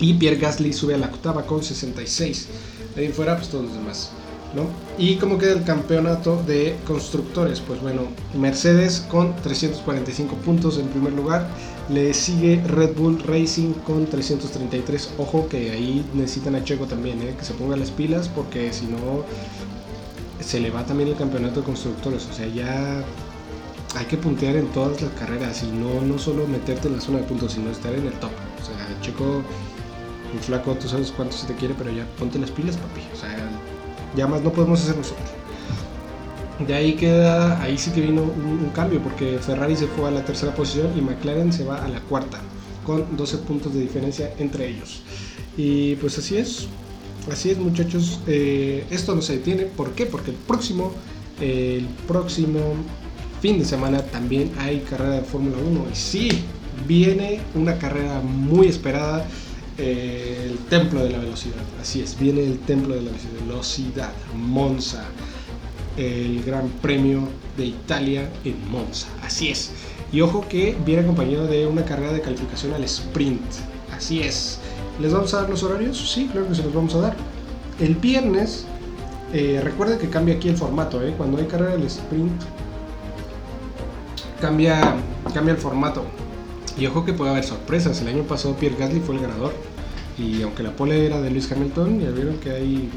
y 0.00 0.14
Pierre 0.14 0.38
Gasly 0.38 0.72
sube 0.72 0.94
a 0.94 0.98
la 0.98 1.06
octava 1.06 1.46
con 1.46 1.62
66. 1.62 2.48
De 2.96 3.02
ahí 3.02 3.12
fuera, 3.12 3.36
pues 3.36 3.48
todos 3.48 3.66
los 3.66 3.74
demás. 3.74 4.10
¿no? 4.54 4.66
¿Y 4.98 5.16
cómo 5.16 5.38
queda 5.38 5.52
el 5.52 5.64
campeonato 5.64 6.42
de 6.46 6.76
constructores? 6.86 7.60
Pues 7.60 7.80
bueno, 7.80 8.02
Mercedes 8.34 9.04
con 9.08 9.34
345 9.36 10.34
puntos 10.36 10.78
en 10.78 10.88
primer 10.88 11.12
lugar, 11.12 11.48
le 11.88 12.12
sigue 12.14 12.62
Red 12.66 12.94
Bull 12.94 13.22
Racing 13.22 13.72
con 13.86 14.06
333. 14.06 15.14
Ojo 15.18 15.48
que 15.48 15.70
ahí 15.70 16.04
necesitan 16.14 16.54
a 16.54 16.64
Checo 16.64 16.86
también, 16.86 17.22
¿eh? 17.22 17.34
que 17.38 17.44
se 17.44 17.54
ponga 17.54 17.76
las 17.76 17.90
pilas 17.90 18.28
porque 18.28 18.72
si 18.72 18.86
no 18.86 19.24
se 20.42 20.60
le 20.60 20.70
va 20.70 20.84
también 20.84 21.08
el 21.08 21.16
campeonato 21.16 21.60
de 21.60 21.66
constructores. 21.66 22.26
O 22.26 22.32
sea, 22.32 22.46
ya 22.46 23.02
hay 23.94 24.06
que 24.06 24.16
puntear 24.16 24.56
en 24.56 24.66
todas 24.68 25.00
las 25.02 25.12
carreras 25.12 25.62
y 25.62 25.66
no, 25.66 26.00
no 26.02 26.18
solo 26.18 26.46
meterte 26.46 26.88
en 26.88 26.94
la 26.94 27.00
zona 27.00 27.18
de 27.18 27.24
puntos, 27.24 27.52
sino 27.52 27.70
estar 27.70 27.92
en 27.94 28.06
el 28.06 28.12
top. 28.14 28.30
O 28.60 28.64
sea, 28.64 29.00
chico, 29.00 29.42
un 30.32 30.40
flaco, 30.40 30.74
tú 30.74 30.88
sabes 30.88 31.12
cuánto 31.12 31.36
se 31.36 31.46
te 31.46 31.54
quiere, 31.54 31.74
pero 31.76 31.90
ya 31.90 32.06
ponte 32.18 32.38
las 32.38 32.50
pilas, 32.50 32.76
papi. 32.76 33.00
O 33.12 33.16
sea, 33.16 33.50
ya 34.16 34.26
más 34.26 34.42
no 34.42 34.52
podemos 34.52 34.80
hacer 34.82 34.96
nosotros. 34.96 35.28
De 36.66 36.74
ahí 36.74 36.94
queda, 36.94 37.60
ahí 37.60 37.76
sí 37.76 37.90
que 37.90 38.00
vino 38.00 38.22
un, 38.22 38.60
un, 38.62 38.70
cambio, 38.70 39.00
porque 39.00 39.38
Ferrari 39.38 39.74
se 39.74 39.86
fue 39.86 40.08
a 40.08 40.10
la 40.10 40.24
tercera 40.24 40.54
posición 40.54 40.96
y 40.96 41.00
McLaren 41.00 41.52
se 41.52 41.64
va 41.64 41.84
a 41.84 41.88
la 41.88 42.00
cuarta, 42.00 42.38
con 42.84 43.16
12 43.16 43.38
puntos 43.38 43.74
de 43.74 43.80
diferencia 43.80 44.32
entre 44.38 44.68
ellos. 44.68 45.02
Y 45.56 45.96
pues 45.96 46.16
así 46.18 46.36
es, 46.36 46.68
Así 47.30 47.50
es 47.50 47.58
muchachos, 47.58 48.20
eh, 48.26 48.84
esto 48.90 49.14
no 49.14 49.22
se 49.22 49.34
detiene. 49.34 49.64
¿Por 49.64 49.92
qué? 49.92 50.06
Porque 50.06 50.32
el 50.32 50.36
próximo, 50.36 50.92
el 51.40 51.86
próximo 52.08 52.58
fin 53.40 53.58
de 53.58 53.64
semana 53.64 54.02
también 54.02 54.50
hay 54.58 54.80
carrera 54.80 55.16
de 55.16 55.22
Fórmula 55.22 55.56
1. 55.58 55.86
Y 55.92 55.96
sí, 55.96 56.28
viene 56.86 57.40
una 57.54 57.78
carrera 57.78 58.20
muy 58.20 58.66
esperada, 58.66 59.26
eh, 59.78 60.48
el 60.50 60.58
Templo 60.68 61.02
de 61.04 61.10
la 61.10 61.18
Velocidad. 61.18 61.62
Así 61.80 62.00
es, 62.00 62.18
viene 62.18 62.44
el 62.44 62.58
Templo 62.58 62.94
de 62.94 63.02
la 63.02 63.10
Velocidad, 63.40 64.12
Monza, 64.36 65.04
el 65.96 66.42
Gran 66.44 66.68
Premio 66.80 67.28
de 67.56 67.66
Italia 67.66 68.28
en 68.44 68.70
Monza. 68.70 69.06
Así 69.22 69.48
es. 69.48 69.70
Y 70.12 70.20
ojo 70.20 70.46
que 70.48 70.76
viene 70.84 71.02
acompañado 71.02 71.46
de 71.46 71.66
una 71.66 71.84
carrera 71.84 72.12
de 72.12 72.20
calificación 72.20 72.74
al 72.74 72.84
sprint. 72.84 73.40
Así 73.92 74.20
es. 74.20 74.58
¿Les 75.00 75.12
vamos 75.12 75.32
a 75.34 75.42
dar 75.42 75.50
los 75.50 75.62
horarios? 75.62 75.98
Sí, 76.12 76.28
claro 76.30 76.48
que 76.48 76.54
se 76.54 76.62
los 76.62 76.74
vamos 76.74 76.94
a 76.94 77.00
dar. 77.00 77.16
El 77.80 77.94
viernes, 77.96 78.66
eh, 79.32 79.60
recuerden 79.62 79.98
que 79.98 80.08
cambia 80.08 80.34
aquí 80.34 80.48
el 80.48 80.56
formato, 80.56 81.02
¿eh? 81.02 81.14
cuando 81.16 81.38
hay 81.38 81.46
carrera 81.46 81.72
del 81.72 81.84
sprint, 81.84 82.42
cambia, 84.40 84.94
cambia 85.32 85.52
el 85.52 85.58
formato. 85.58 86.04
Y 86.78 86.86
ojo 86.86 87.04
que 87.04 87.12
puede 87.12 87.30
haber 87.30 87.44
sorpresas. 87.44 88.00
El 88.00 88.08
año 88.08 88.22
pasado 88.24 88.54
Pierre 88.56 88.76
Gasly 88.78 89.00
fue 89.00 89.16
el 89.16 89.22
ganador. 89.22 89.52
Y 90.18 90.42
aunque 90.42 90.62
la 90.62 90.72
pole 90.72 91.06
era 91.06 91.20
de 91.20 91.30
Luis 91.30 91.50
Hamilton, 91.50 92.00
ya 92.00 92.10
vieron 92.10 92.38
que 92.38 92.50
hay, 92.50 92.90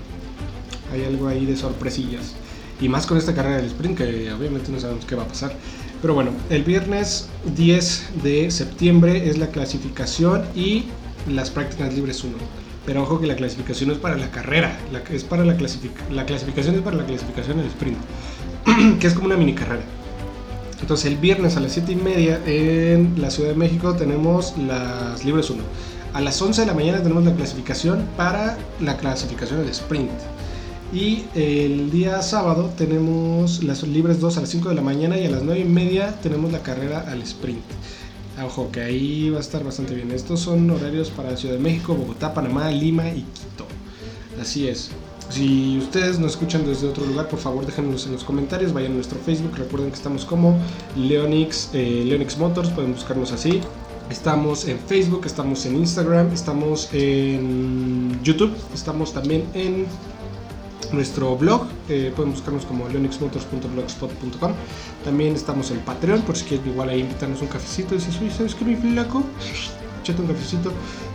hay 0.94 1.04
algo 1.06 1.28
ahí 1.28 1.46
de 1.46 1.56
sorpresillas. 1.56 2.36
Y 2.82 2.90
más 2.90 3.06
con 3.06 3.18
esta 3.18 3.34
carrera 3.34 3.58
del 3.58 3.68
sprint, 3.68 3.98
que 3.98 4.32
obviamente 4.34 4.72
no 4.72 4.80
sabemos 4.80 5.06
qué 5.06 5.16
va 5.16 5.24
a 5.24 5.28
pasar. 5.28 5.54
Pero 6.02 6.14
bueno, 6.14 6.32
el 6.50 6.64
viernes 6.64 7.30
10 7.56 8.22
de 8.22 8.52
septiembre 8.52 9.30
es 9.30 9.38
la 9.38 9.48
clasificación 9.48 10.44
y 10.56 10.86
las 11.28 11.50
prácticas 11.50 11.94
libres 11.94 12.24
1. 12.24 12.34
Pero 12.86 13.04
ojo 13.04 13.20
que 13.20 13.28
la 13.28 13.36
clasificación 13.36 13.92
es 13.92 13.98
para 13.98 14.16
la 14.16 14.30
carrera, 14.30 14.78
la, 14.92 15.00
es 15.14 15.24
para 15.24 15.44
la, 15.44 15.58
la 16.12 16.26
clasificación 16.26 16.76
es 16.76 16.82
para 16.82 16.98
la 16.98 17.06
clasificación 17.06 17.58
del 17.58 17.68
sprint, 17.68 17.98
que 19.00 19.08
es 19.08 19.14
como 19.14 19.26
una 19.26 19.38
mini 19.38 19.54
carrera. 19.54 19.82
Entonces 20.82 21.06
el 21.12 21.18
viernes 21.18 21.58
a 21.58 21.62
las 21.62 21.72
7 21.72 21.92
y 21.94 21.96
media 21.96 22.40
en 22.46 23.20
la 23.20 23.32
Ciudad 23.32 23.50
de 23.50 23.56
México 23.56 23.96
tenemos 23.96 24.56
las 24.58 25.24
libres 25.26 25.50
1. 25.50 25.64
A 26.14 26.22
las 26.22 26.42
11 26.42 26.62
de 26.62 26.68
la 26.68 26.74
mañana 26.74 27.02
tenemos 27.02 27.26
la 27.26 27.34
clasificación 27.34 28.06
para 28.16 28.58
la 28.80 28.98
clasificación 28.98 29.60
del 29.60 29.70
sprint. 29.70 30.12
Y 30.94 31.26
el 31.34 31.92
día 31.92 32.22
sábado 32.22 32.72
tenemos 32.78 33.64
las 33.64 33.84
libres 33.84 34.20
2 34.20 34.38
a 34.38 34.42
las 34.42 34.50
5 34.50 34.70
de 34.70 34.76
la 34.76 34.82
mañana 34.82 35.18
y 35.18 35.26
a 35.26 35.30
las 35.30 35.44
9 35.44 35.62
y 35.62 35.66
media 35.66 36.16
tenemos 36.22 36.52
la 36.52 36.60
carrera 36.60 37.04
al 37.08 37.22
sprint. 37.24 37.66
Ojo, 38.44 38.70
que 38.72 38.82
ahí 38.82 39.30
va 39.30 39.38
a 39.38 39.42
estar 39.42 39.64
bastante 39.64 39.96
bien. 39.96 40.12
Estos 40.12 40.42
son 40.42 40.70
horarios 40.70 41.10
para 41.10 41.38
Ciudad 41.38 41.56
de 41.56 41.62
México, 41.62 41.96
Bogotá, 41.96 42.34
Panamá, 42.34 42.70
Lima 42.70 43.08
y 43.10 43.22
Quito. 43.22 43.66
Así 44.42 44.68
es. 44.68 44.92
Si 45.30 45.78
ustedes 45.80 46.20
nos 46.20 46.32
escuchan 46.32 46.66
desde 46.66 46.88
otro 46.88 47.06
lugar, 47.06 47.28
por 47.30 47.40
favor 47.40 47.66
déjenos 47.66 48.06
en 48.06 48.14
los 48.14 48.24
comentarios, 48.24 48.74
vayan 48.74 48.92
a 48.92 48.96
nuestro 48.96 49.18
Facebook, 49.20 49.54
recuerden 49.58 49.90
que 49.90 49.96
estamos 49.96 50.24
como 50.24 50.58
Leonix, 50.96 51.70
eh, 51.74 52.04
Leonix 52.06 52.38
Motors, 52.38 52.70
pueden 52.70 52.94
buscarnos 52.94 53.32
así. 53.32 53.62
Estamos 54.10 54.68
en 54.68 54.78
Facebook, 54.78 55.26
estamos 55.26 55.66
en 55.66 55.78
Instagram, 55.78 56.32
estamos 56.32 56.90
en 56.94 58.20
YouTube, 58.24 58.54
estamos 58.74 59.14
también 59.14 59.46
en 59.56 59.88
nuestro 60.92 61.36
blog, 61.36 61.66
eh, 61.90 62.12
pueden 62.16 62.32
buscarnos 62.32 62.66
como 62.66 62.88
leonixmotors.blogspot.com. 62.88 64.52
También 65.04 65.36
estamos 65.36 65.72
en 65.72 65.80
Patreon, 65.80 66.22
por 66.22 66.36
si 66.36 66.46
quieren 66.46 66.68
igual 66.68 66.90
ahí 66.90 67.02
invitarnos 67.02 67.42
un 67.42 67.48
cafecito. 67.48 67.96
Dices, 67.96 68.20
uy, 68.22 68.30
¿sabes 68.30 68.56
qué, 68.56 68.66
mi 68.66 68.76
flaco? 68.76 69.24
Échate 70.02 70.22
un 70.22 70.28
cafecito. 70.28 70.72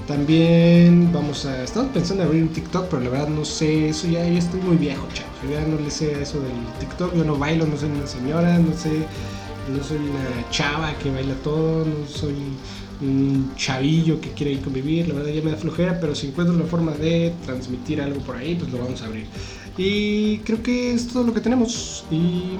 También 0.07 1.13
vamos 1.13 1.47
a. 1.47 1.63
Estamos 1.63 1.91
pensando 1.93 2.23
en 2.23 2.29
abrir 2.29 2.43
un 2.43 2.49
TikTok, 2.49 2.89
pero 2.89 3.03
la 3.03 3.11
verdad 3.11 3.29
no 3.29 3.45
sé. 3.45 3.89
Eso 3.89 4.09
ya, 4.09 4.25
ya 4.25 4.39
estoy 4.39 4.61
muy 4.61 4.77
viejo, 4.77 5.07
chavos. 5.13 5.33
Yo 5.45 5.51
ya 5.51 5.67
no 5.67 5.81
le 5.81 5.91
sé 5.91 6.21
eso 6.21 6.41
del 6.41 6.53
TikTok. 6.81 7.15
Yo 7.15 7.25
no 7.25 7.37
bailo, 7.37 7.67
no 7.67 7.77
soy 7.77 7.91
una 7.91 8.07
señora, 8.07 8.59
no 8.59 8.77
sé. 8.77 9.07
No 9.69 9.85
soy 9.85 9.99
una 9.99 10.51
chava 10.51 10.93
que 10.95 11.11
baila 11.11 11.35
todo, 11.45 11.85
no 11.85 12.09
soy 12.09 12.35
un 13.01 13.53
chavillo 13.57 14.21
que 14.21 14.31
quiere 14.33 14.53
ir 14.53 14.61
convivir, 14.61 15.09
la 15.09 15.15
verdad 15.15 15.31
ya 15.31 15.43
me 15.43 15.51
da 15.51 15.57
flojera, 15.57 15.99
pero 16.01 16.15
si 16.15 16.29
encuentro 16.29 16.57
la 16.57 16.65
forma 16.65 16.93
de 16.93 17.33
transmitir 17.45 18.01
algo 18.01 18.21
por 18.21 18.37
ahí, 18.37 18.55
pues 18.55 18.71
lo 18.71 18.79
vamos 18.79 19.01
a 19.03 19.07
abrir. 19.07 19.27
Y 19.77 20.39
creo 20.39 20.63
que 20.63 20.93
es 20.93 21.09
todo 21.09 21.25
lo 21.25 21.33
que 21.33 21.41
tenemos. 21.41 22.05
Y 22.11 22.57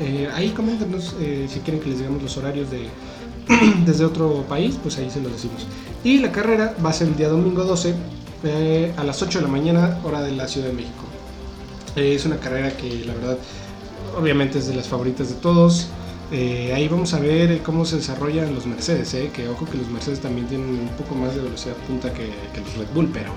eh, 0.00 0.28
ahí 0.34 0.50
coméntenos 0.50 1.14
eh, 1.20 1.46
si 1.48 1.60
quieren 1.60 1.82
que 1.82 1.90
les 1.90 1.98
digamos 1.98 2.22
los 2.22 2.36
horarios 2.36 2.70
de 2.70 2.88
desde 3.86 4.04
otro 4.04 4.44
país, 4.48 4.78
pues 4.82 4.98
ahí 4.98 5.10
se 5.10 5.20
los 5.20 5.32
decimos. 5.32 5.66
Y 6.04 6.18
la 6.18 6.32
carrera 6.32 6.74
va 6.84 6.90
a 6.90 6.92
ser 6.92 7.08
el 7.08 7.16
día 7.16 7.28
domingo 7.28 7.64
12 7.64 7.94
eh, 8.44 8.92
a 8.96 9.04
las 9.04 9.22
8 9.22 9.38
de 9.38 9.44
la 9.44 9.50
mañana, 9.50 9.98
hora 10.04 10.22
de 10.22 10.32
la 10.32 10.48
Ciudad 10.48 10.68
de 10.68 10.72
México. 10.72 11.04
es 11.96 12.24
una 12.24 12.36
carrera 12.38 12.76
que 12.76 13.04
la 13.04 13.14
verdad 13.14 13.38
obviamente 14.18 14.58
es 14.58 14.66
de 14.66 14.74
las 14.74 14.88
favoritas 14.88 15.28
de 15.28 15.34
todos. 15.36 15.88
Eh, 16.30 16.72
ahí 16.74 16.88
vamos 16.88 17.12
a 17.12 17.20
ver 17.20 17.62
cómo 17.62 17.84
se 17.84 17.96
desarrollan 17.96 18.54
los 18.54 18.64
Mercedes, 18.64 19.12
eh, 19.12 19.30
que 19.34 19.48
ojo 19.48 19.66
que 19.66 19.76
los 19.76 19.88
Mercedes 19.88 20.20
también 20.20 20.46
tienen 20.46 20.66
un 20.66 20.88
poco 20.96 21.14
más 21.14 21.34
de 21.34 21.42
velocidad 21.42 21.74
punta 21.86 22.10
que, 22.12 22.24
los 22.58 22.76
Red 22.78 22.94
Bull, 22.94 23.10
pero 23.12 23.32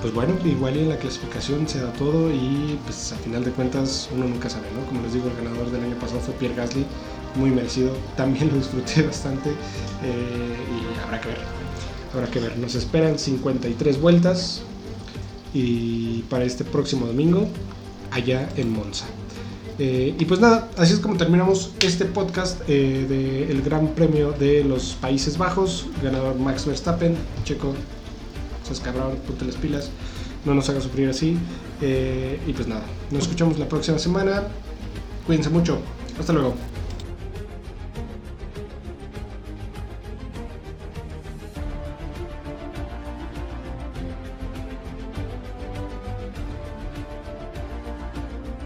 pues 0.00 0.14
bueno, 0.14 0.34
igual 0.44 0.76
en 0.76 0.88
la 0.88 0.96
clasificación 0.96 1.68
se 1.68 1.80
da 1.80 1.92
todo 1.92 2.32
y 2.32 2.78
pues 2.84 3.12
a 3.12 3.16
final 3.16 3.44
de 3.44 3.50
cuentas 3.50 4.08
uno 4.14 4.26
nunca 4.26 4.48
sabe, 4.48 4.66
¿no? 4.74 4.86
Como 4.86 5.02
les 5.02 5.12
digo, 5.12 5.28
el 5.28 5.36
ganador 5.36 5.70
del 5.70 5.84
año 5.84 5.96
pasado 5.96 6.20
fue 6.20 6.34
Pierre 6.34 6.54
Gasly, 6.54 6.86
muy 7.36 7.50
merecido, 7.50 7.92
también 8.16 8.48
lo 8.48 8.56
disfruté 8.56 9.02
bastante 9.02 9.50
eh, 9.50 9.54
y 10.04 11.02
habrá 11.02 11.20
que 11.20 11.28
ver, 11.28 11.38
habrá 12.14 12.30
que 12.30 12.40
ver, 12.40 12.58
nos 12.58 12.74
esperan 12.74 13.18
53 13.18 14.00
vueltas 14.00 14.62
y 15.52 16.22
para 16.30 16.44
este 16.44 16.64
próximo 16.64 17.06
domingo 17.06 17.46
allá 18.10 18.48
en 18.56 18.72
Monza. 18.72 19.06
Eh, 19.78 20.14
y 20.18 20.24
pues 20.26 20.40
nada, 20.40 20.68
así 20.76 20.92
es 20.92 20.98
como 20.98 21.16
terminamos 21.16 21.70
este 21.80 22.04
podcast 22.04 22.60
eh, 22.68 23.46
del 23.48 23.62
Gran 23.62 23.88
Premio 23.88 24.32
de 24.32 24.62
los 24.62 24.92
Países 24.92 25.38
Bajos. 25.38 25.86
Ganador 26.02 26.38
Max 26.38 26.66
Verstappen, 26.66 27.16
Checo, 27.44 27.72
cabrón, 28.78 29.16
ponte 29.26 29.44
las 29.44 29.56
pilas, 29.56 29.90
no 30.44 30.54
nos 30.54 30.68
haga 30.68 30.80
sufrir 30.80 31.08
así. 31.08 31.36
Eh, 31.80 32.38
y 32.46 32.52
pues 32.52 32.68
nada, 32.68 32.82
nos 33.10 33.22
escuchamos 33.22 33.58
la 33.58 33.68
próxima 33.68 33.98
semana. 33.98 34.44
Cuídense 35.26 35.50
mucho, 35.50 35.80
hasta 36.18 36.32
luego. 36.32 36.54